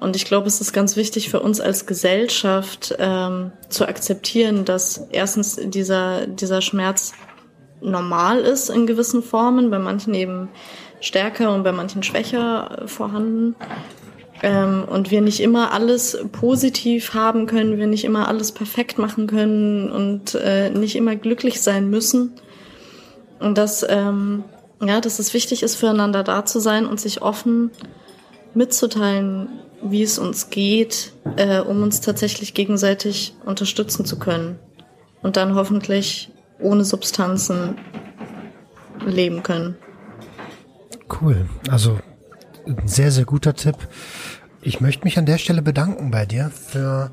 [0.00, 5.08] Und ich glaube, es ist ganz wichtig für uns als Gesellschaft ähm, zu akzeptieren, dass
[5.10, 7.12] erstens dieser, dieser Schmerz
[7.80, 10.48] normal ist in gewissen Formen, bei manchen eben
[11.00, 13.56] stärker und bei manchen schwächer vorhanden
[14.42, 19.26] ähm, und wir nicht immer alles positiv haben können, wir nicht immer alles perfekt machen
[19.26, 22.32] können und äh, nicht immer glücklich sein müssen.
[23.40, 24.44] Und dass ähm,
[24.80, 27.70] ja, dass es wichtig ist, füreinander da zu sein und sich offen
[28.54, 29.48] mitzuteilen,
[29.82, 34.58] wie es uns geht, äh, um uns tatsächlich gegenseitig unterstützen zu können.
[35.22, 36.30] Und dann hoffentlich
[36.60, 37.76] ohne Substanzen
[39.04, 39.76] leben können.
[41.20, 41.48] Cool.
[41.70, 41.98] Also
[42.68, 43.76] ein sehr, sehr guter Tipp.
[44.62, 47.10] Ich möchte mich an der Stelle bedanken bei dir für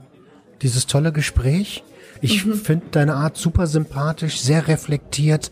[0.62, 1.84] dieses tolle Gespräch.
[2.22, 2.56] Ich mhm.
[2.56, 5.52] finde deine Art super sympathisch, sehr reflektiert,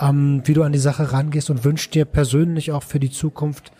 [0.00, 3.72] ähm, wie du an die Sache rangehst und wünsche dir persönlich auch für die Zukunft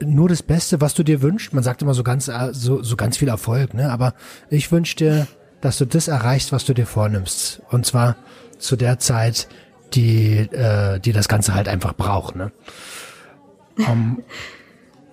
[0.00, 1.52] nur das Beste, was du dir wünschst.
[1.52, 3.90] Man sagt immer so ganz, äh, so, so ganz viel Erfolg, ne?
[3.90, 4.14] Aber
[4.50, 5.26] ich wünsche dir,
[5.60, 7.62] dass du das erreichst, was du dir vornimmst.
[7.70, 8.16] Und zwar
[8.58, 9.48] zu der Zeit,
[9.94, 12.52] die, äh, die das Ganze halt einfach braucht, ne?
[13.76, 14.22] Um,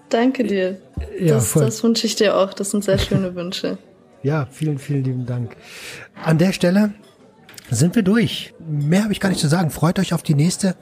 [0.10, 0.78] Danke dir.
[1.20, 2.54] Ja, das, das wünsche ich dir auch.
[2.54, 3.78] Das sind sehr schöne Wünsche.
[4.24, 5.56] Ja, vielen, vielen lieben Dank.
[6.16, 6.96] An der Stelle
[7.70, 8.56] sind wir durch.
[8.68, 9.70] Mehr habe ich gar nicht zu sagen.
[9.70, 10.76] Freut euch auf die nächste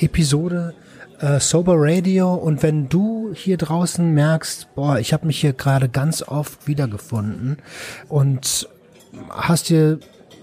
[0.00, 0.74] Episode
[1.20, 2.34] äh, Sober Radio.
[2.34, 7.58] Und wenn du hier draußen merkst, boah, ich habe mich hier gerade ganz oft wiedergefunden
[8.08, 8.68] und
[9.30, 10.00] hast dir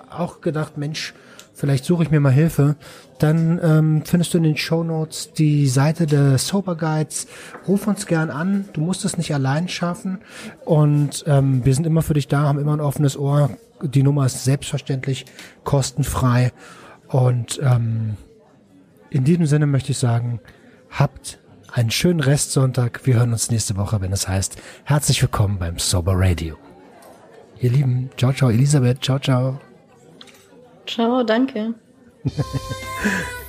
[0.09, 1.13] auch gedacht, Mensch,
[1.55, 2.75] vielleicht suche ich mir mal Hilfe,
[3.17, 7.27] dann ähm, findest du in den Show Notes die Seite der Sober Guides.
[7.67, 8.65] Ruf uns gern an.
[8.73, 10.19] Du musst es nicht allein schaffen.
[10.65, 13.49] Und ähm, wir sind immer für dich da, haben immer ein offenes Ohr.
[13.81, 15.25] Die Nummer ist selbstverständlich
[15.63, 16.51] kostenfrei.
[17.07, 18.17] Und ähm,
[19.09, 20.41] in diesem Sinne möchte ich sagen,
[20.89, 21.39] habt
[21.71, 23.05] einen schönen Restsonntag.
[23.05, 26.57] Wir hören uns nächste Woche, wenn es heißt, herzlich willkommen beim Sober Radio.
[27.59, 29.64] Ihr Lieben, ciao, ciao, Elisabeth, ciao, ciao.
[30.85, 31.73] Ciao, danke.